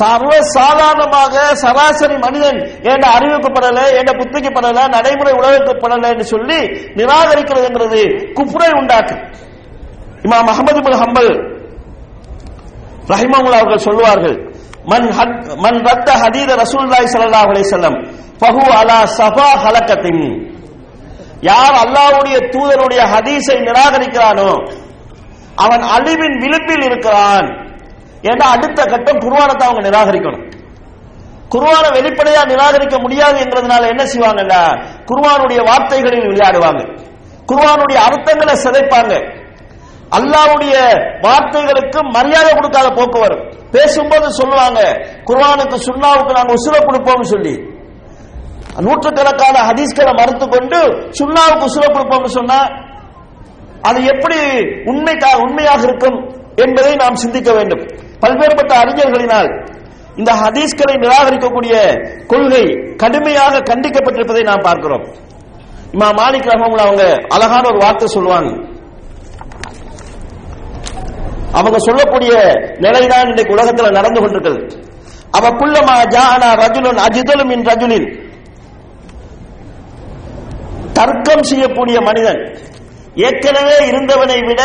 [0.00, 2.58] சர்வ சாதாரணமாக சராசரி மனிதன்
[2.92, 6.58] என்ற அறிவிக்கப்படல என்ற புத்திக்கப்படல நடைமுறை உலகப்படல என்று சொல்லி
[6.98, 8.00] நிராகரிக்கிறது என்றது
[8.38, 9.16] குப்புரை உண்டாக்கு.
[10.26, 11.32] இமாம் அகமது பின் ஹம்பல்
[13.12, 14.36] ரஹிமமுல்லா அவர்கள் சொல்லுவார்கள்
[14.92, 17.96] மன் ஹத் மன் ரத்த ஹதீத ரசூல்லாய் ஸல்லல்லாஹு அலைஹி வஸல்லம்
[18.40, 20.24] ஃபஹு அலா சஃபா ஹலகத்தின்.
[21.50, 24.50] யார் அல்லாவுடைய தூதருடைய ஹதீஸை நிராகரிக்கிறானோ
[25.54, 27.48] அவன் அழிவின் விளிம்பில் இருக்கிறான்
[28.22, 30.52] என்ற அடுத்த கட்டம் குருவானத்தை அவங்க நிராகரிக்கணும்.
[31.48, 34.54] குருவான வெளிப்படையா நிராகரிக்க முடியாது என்றதுனால என்ன செய்வாங்கல்ல?
[35.10, 36.82] குருவானுடைய வார்த்தைகளில் விளையாடுவாங்க.
[37.50, 39.12] குருவானுடைய அர்த்தங்களை சிதைப்பாங்க.
[40.18, 40.74] அல்லாவுடைய
[41.26, 43.44] வார்த்தைகளுக்கு மரியாதை கொடுக்காத போக்கு வரும்.
[43.70, 44.80] பேசும்போது சொல்லுவாங்க
[45.24, 47.54] குர்ஆனுக்கு சுண்ணாவுக்கு நாங்க உசுர கொடுப்போம்னு சொல்லி.
[48.80, 50.78] நூற்றுக்கணக்கான ஹதீஸ்களை மறுத்து கொண்டு
[51.20, 52.58] சுன்னாவுக்கு உசுர கொடுப்போம்னு சொன்னா
[53.82, 54.36] அது எப்படி
[54.84, 56.18] உண்மைக்காக உண்மையாக இருக்கும்
[56.56, 57.80] என்பதை நாம் சிந்திக்க வேண்டும்.
[58.20, 59.72] பல்வேறுபட்ட அறிஞர்களினால்
[60.16, 61.74] இந்த ஹதீஸ்களை நிராகரிக்கக்கூடிய
[62.26, 65.06] கொள்கை கடுமையாக கண்டிக்கப்பட்டிருப்பதை நாம் பார்க்கிறோம்.
[65.92, 68.52] இமா மாலிக் ரஹமுல் அவங்க அழகான ஒரு வார்த்தை சொல்லுவாங்க.
[71.52, 72.32] அவங்க சொல்லக்கூடிய
[72.78, 74.82] நிலைதான் இன்றைக்கு உலகத்தில் நடந்து கொண்டிருக்கிறது.
[75.30, 78.23] அவ குள்ளமா ஜானா ரஜுலன் அஜிதலும் இன் ரஜுலின்.
[80.94, 82.58] தர்க்கம் செய்யக்கூடிய மனிதன்.
[83.14, 84.62] ஏற்கனவே இருந்தவனை விட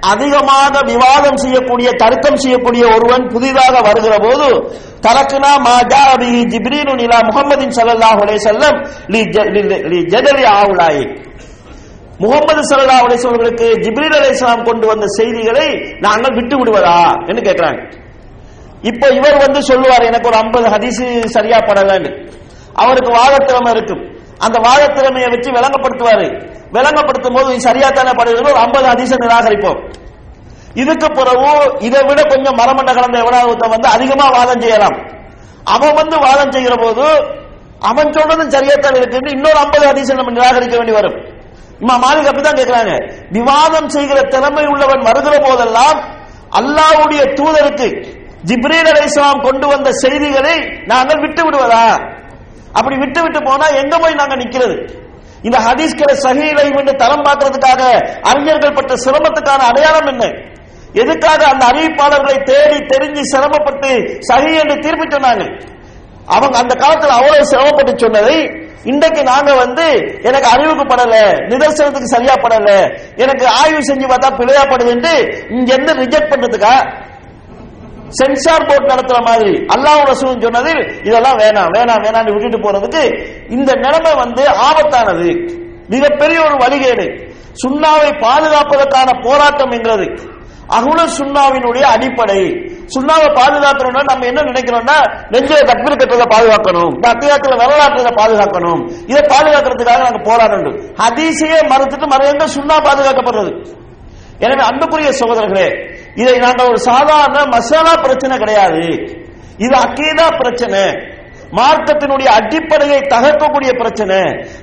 [0.00, 7.70] அதிகமாக விவாதம் செய்யக்கூடிய தர்க்கம் செய்யக்கூடிய ஒருவன் புதிதாக வருகிற போது தலக்குனா மாஜா அபி ஜிப்ரீனு நிலா முகமதின்
[7.70, 8.76] ஸல்லல்லாஹு அலைஹி செல்லம்
[9.08, 10.06] லி லி-
[10.36, 11.04] லி ஆவுலாயி
[12.18, 17.80] முகமது சல்லா அலைஹி வஸல்லுக்கு ஜிப்ரீல் அலைஹிஸ்ஸலாம் கொண்டு வந்த செய்திகளை நாங்கள் விட்டு விடுவதா என்று கேட்கிறாங்க.
[18.82, 22.30] இப்ப இவர் வந்து சொல்லுவார் எனக்கு ஒரு 50 ஹதீஸ் சரியா படலன்னு.
[22.74, 24.15] அவருக்கு வாதத்திறமை இருக்கும்.
[24.44, 26.26] அந்த வாதத்திறமையை வச்சு விளங்கப்படுத்துவாரு.
[26.76, 28.50] விளங்கப்படுத்தும் போது சரியா தானே படுகிறது?
[28.52, 29.80] ஒரு 50 நிராகரிப்போம்.
[30.82, 31.50] இதுக்கு பிறகு
[31.88, 34.96] இதை விட கொஞ்சம் மரமண்ட கலந்த எவனாவது ஒருத்தன் வந்து அதிகமா வாதம் செய்யலாம்.
[35.74, 37.06] அவன் வந்து வாதம் செய்கிற போது
[37.90, 41.16] அவன் சொல்றதும் சரியாத்தான் இருக்கு இன்னொரு 50 ஹதீஸை நம்ம நிராகரிக்க வேண்டி வரும்.
[41.80, 42.92] இம்மா மாலிக் அப்படிதான் கேட்கிறாங்க.
[43.36, 45.98] விவாதம் செய்கிற திறமை உள்ளவன் வருகிற போதெல்லாம்
[46.60, 47.88] அல்லாவுடைய தூதருக்கு
[48.50, 50.54] ஜிப்ரீல் அலைஹிஸ்ஸலாம் கொண்டு வந்த செய்திகளை
[50.92, 51.86] நாங்கள் விட்டு விடுவதா
[52.78, 54.76] அப்படி விட்டு விட்டு போனா எங்க போய் நாங்க நிக்கிறது?
[55.42, 57.82] இந்த ஹதீஸ்களை சகிலை என்று தரம் பார்க்கறதுக்காக
[58.30, 60.24] அறிஞர்கள் பட்ட சிரமத்துக்கான அடையாளம் என்ன?
[60.94, 63.90] எதுக்காக அந்த அறிவிப்பாளர்களை தேடி தெரிஞ்சு சிரமப்பட்டு
[64.30, 65.44] சகி என்று தீர்ப்பு சொன்னாங்க?
[66.34, 68.38] அவங்க அந்த காலத்தில் அவ்வளவு சிரமப்பட்டு சொன்னதை
[68.90, 69.84] இன்றைக்கு நாங்க வந்து
[70.28, 71.14] எனக்கு அறிவுக்கு படல
[71.50, 72.68] நிதர்சனத்துக்கு சரியா படல
[73.24, 75.12] எனக்கு ஆய்வு செஞ்சு பார்த்தா பிழையா படுது என்று
[75.56, 76.74] இங்க இருந்து ரிஜெக்ட் பண்றதுக்கா?
[78.08, 79.50] சென்சார் போர்ட் நடத்துற மாதிரி.
[79.50, 85.28] அல்லாஹ் ரசூல் சொன்னதில் இதெல்லாம் வேணாம் வேணாம் வேணாம்னு விட்டுட்டு போறதுக்கு இந்த நிலைமை வந்து ஆபத்தானது.
[85.88, 87.34] மிகப்பெரிய ஒரு வழிகேடு.
[87.66, 90.34] சுண்ணாவை பாதுகாப்பதற்கான போராட்டம் என்கிறது.
[90.66, 92.50] அகுல சுண்ணாவினுடைய அடிப்படை.
[92.94, 94.96] சுண்ணாவை பாதுகாக்கணும்னா நம்ம என்ன நினைக்கிறோம்னா
[95.30, 96.92] நெஞ்சில தக்பீர் கட்டுறதை பாதுகாக்கணும்.
[96.94, 98.90] இந்த வரலாற்றுல பாதுகாக்கணும்.
[99.06, 103.74] இதை பாதுகாக்கிறதுக்காக நாங்க போராடணும் ஹதீசையே மறுத்துட்டு மறைந்த சுண்ணா பாதுகாக்கப்படுறது.
[104.38, 108.84] எனவே அன்புக்குரிய சகோதரர்களே இதை நாங்கள் ஒரு சாதாரண மசாலா பிரச்சனை கிடையாது.
[109.64, 110.82] இது அக்கீதா பிரச்சனை.
[111.58, 114.20] மார்க்கத்தினுடைய அடிப்படையை தகர்க்கக்கூடிய பிரச்சனை.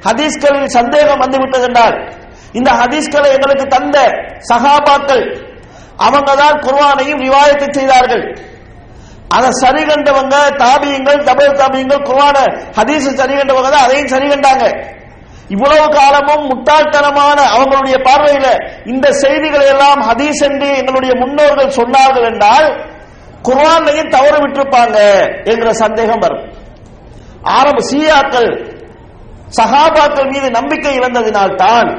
[0.08, 1.98] ஹதீஸ்களில் சந்தேகம் வந்துவிட்டது என்றால்
[2.60, 3.98] இந்த ஹதீஸ்களை எங்களுக்கு தந்த
[4.50, 5.24] சகாபாக்கள்
[6.06, 8.26] அவங்க தான் குர்ஆனையும் ரிவாயத்தை செய்தார்கள்.
[9.36, 12.38] அதை சரி கண்டவங்க தாபியங்கள் தபல் தாபியங்கள் குர்வான
[12.80, 14.66] ஹதீஸ் சரி கண்டவங்க தான் அதையும் சரி கண்டாங்க.
[15.50, 18.48] இவ்வளவு காலமும் முட்டாள்தனமான அவங்களுடைய பார்வையில
[18.86, 22.68] இந்த செய்திகளை எல்லாம் ஹதீஸ் என்று எங்களுடைய முன்னோர்கள் சொன்னார்கள் என்றால்
[23.48, 24.98] குர்ஆன்லையும் தவறு விட்டிருப்பாங்க
[25.52, 26.46] என்கிற சந்தேகம் வரும்.
[27.58, 28.50] ஆரம்ப சீயாக்கள்
[29.58, 31.90] சகாபாக்கள் மீது நம்பிக்கை இழந்ததினால் தான்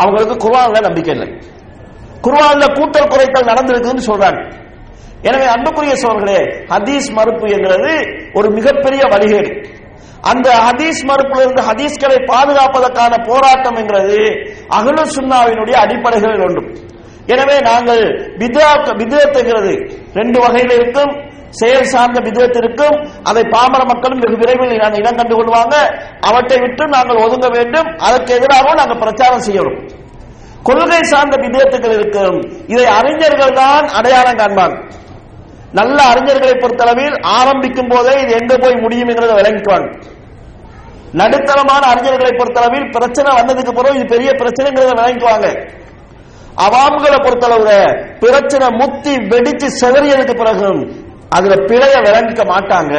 [0.00, 1.28] அவங்களுக்கு குர்ஆன்ல நம்பிக்கை இல்லை.
[2.26, 4.40] குர்ஆன்ல கூட்டல் குறைத்தல் நடந்திருக்குன்னு சொல்றாங்க.
[5.22, 6.40] எனவே அன்புக்குரிய சோழர்களே
[6.72, 7.92] ஹதீஸ் மறுப்பு என்கிறது
[8.34, 9.50] ஒரு மிகப்பெரிய வழிகேடு.
[10.30, 14.20] அந்த ஹதீஸ் மறுப்பிலிருந்து ஹதீஸ்களை பாதுகாப்பதற்கான போராட்டம் என்கிறது
[14.78, 16.62] அகலு சுன்னாவினுடைய அடிப்படைகளில் ஒன்று.
[17.34, 18.02] எனவே நாங்கள்
[19.00, 19.72] விதத்துங்கிறது
[20.18, 21.12] ரெண்டு வகையில் இருக்கும்.
[21.60, 22.96] செயல் சார்ந்த விதத்து இருக்கும்.
[23.28, 25.76] அதை பாமர மக்களும் வெகு விரைவில் இடம் கண்டு கொள்வாங்க
[26.28, 27.88] அவற்றை விட்டு நாங்கள் ஒதுங்க வேண்டும்.
[28.06, 29.78] அதற்கு எதிராகவும் நாங்கள் பிரச்சாரம் செய்யணும்.
[30.68, 32.38] கொள்கை சார்ந்த விதத்துகள் இருக்கும்.
[32.72, 34.76] இதை அறிஞர்கள் தான் அடையாளம் காண்பாங்க.
[35.78, 39.88] நல்ல அறிஞர்களை பொறுத்தளவில் ஆரம்பிக்கும் போதே இது எங்க போய் முடியும் என்கிறத விளங்கிக்குவாங்க.
[41.20, 45.48] நடுத்தரமான அறிஞர்களை பொறுத்தளவில் பிரச்சனை வந்ததுக்கு பிறகு இது பெரிய பிரச்சனைங்கிறத விளங்கிக்குவாங்க
[46.66, 47.72] அவாம்களை பொறுத்தளவுல
[48.18, 50.68] பிரச்சனை முத்தி வெடிச்சு செதறியதுக்கு பிறகு
[51.28, 52.94] அதுல பிழைய விளங்கிக்க மாட்டாங்க.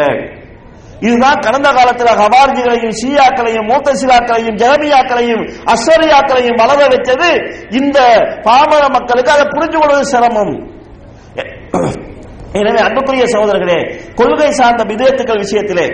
[1.01, 5.43] இதுதான் கடந்த காலத்துல ஹவார்ஜிகளையும் ஷியாக்களையும் மூத்தசிலாக்களையும் ஜெகமியாக்களையும்
[5.73, 7.29] அஸ்வரியாக்களையும் வளர வைத்தது
[7.71, 7.97] இந்த
[8.47, 10.53] பாமர மக்களுக்கு அதை புரிஞ்சு கொள்வது சிரமம்.
[12.59, 13.79] எனவே அன்புக்குரிய சகோதரர்களே
[14.15, 15.87] கொள்கை சார்ந்த விதத்துக்கள் விஷயத்திலே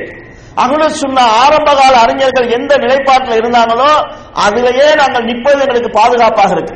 [0.57, 3.89] அகுலு சுண்ணா ஆரம்ப கால அறிஞர்கள் எந்த நிலைப்பாட்டில் இருந்தாங்களோ
[4.33, 6.75] அதிலேயே நாங்கள் நிற்பது எங்களுக்கு பாதுகாப்பாக இருக்கு.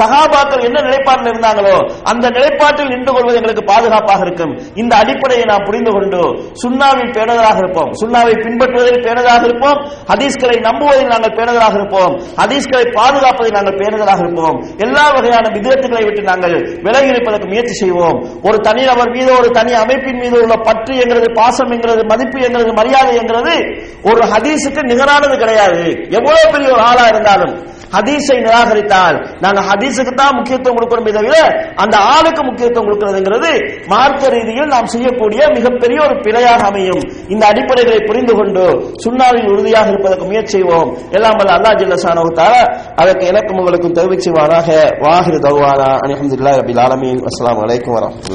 [0.00, 4.52] சகாபாக்கள் என்ன நிலைப்பாட்டில் இருந்தாங்களோ அந்த நிலைப்பாட்டில் நின்று கொள்வது எங்களுக்கு பாதுகாப்பாக இருக்கும்.
[4.74, 6.20] இந்த அடிப்படையை நாம் புரிந்து கொண்டு
[6.62, 7.90] சுண்ணாவில் பேணுதலாக இருப்போம்.
[7.92, 9.78] சுண்ணாவை பின்பற்றுவதில் பேணுதலாக இருப்போம்.
[10.12, 12.12] ஹதீஸ்களை நம்புவதில் நாங்கள் பேணுதலாக இருப்போம்.
[12.36, 14.66] ஹதீஸ்களை பாதுகாப்பதில் நாங்கள் பேணுதலாக இருப்போம்.
[14.76, 18.40] எல்லா வகையான விதத்துகளை விட்டு நாங்கள் விலகி இருப்பதற்கு முயற்சி செய்வோம்.
[18.42, 23.16] ஒரு தனிநபர் மீது ஒரு தனி அமைப்பின் மீது உள்ள பற்று என்கிறது பாசம் என்கிறது மதிப்பு என்கிறது மரியாதை
[23.16, 23.54] என்கிறது
[24.02, 25.82] ஒரு ஹதீஸுக்கு நிகரானது கிடையாது.
[26.10, 31.36] எவ்வளவு பெரிய ஒரு ஆளா இருந்தாலும் ஹதீஸை நிராகரித்தால் நாங்க ஹதீஸுக்கு தான் முக்கியத்துவம் கொடுக்கிறோமே தவிர
[31.84, 33.52] அந்த ஆளுக்கு முக்கியத்துவம் கொடுக்கிறதுங்கிறது
[33.94, 37.02] மார்க்க ரீதியில் நாம் செய்யக்கூடிய மிகப்பெரிய ஒரு பிழையாக அமையும்.
[37.32, 38.64] இந்த அடிப்படைகளை புரிந்து கொண்டு
[39.04, 40.88] சுண்ணாவில் உறுதியாக இருப்பதற்கு முயற்சி செய்வோம்.
[41.16, 42.54] எல்லாம் வல்ல அல்லா ஜில்லசானவுத்தால
[43.00, 44.68] அதற்கு எனக்கும் உங்களுக்கும் தெரிவிச்சுவாராக
[45.04, 47.20] வாஹிர் தருவானா அலமதுல்லா ரபில் ஆலமீன்.
[47.28, 48.26] அஸ்லாம் வலைக்கும் வரமத்துல்லா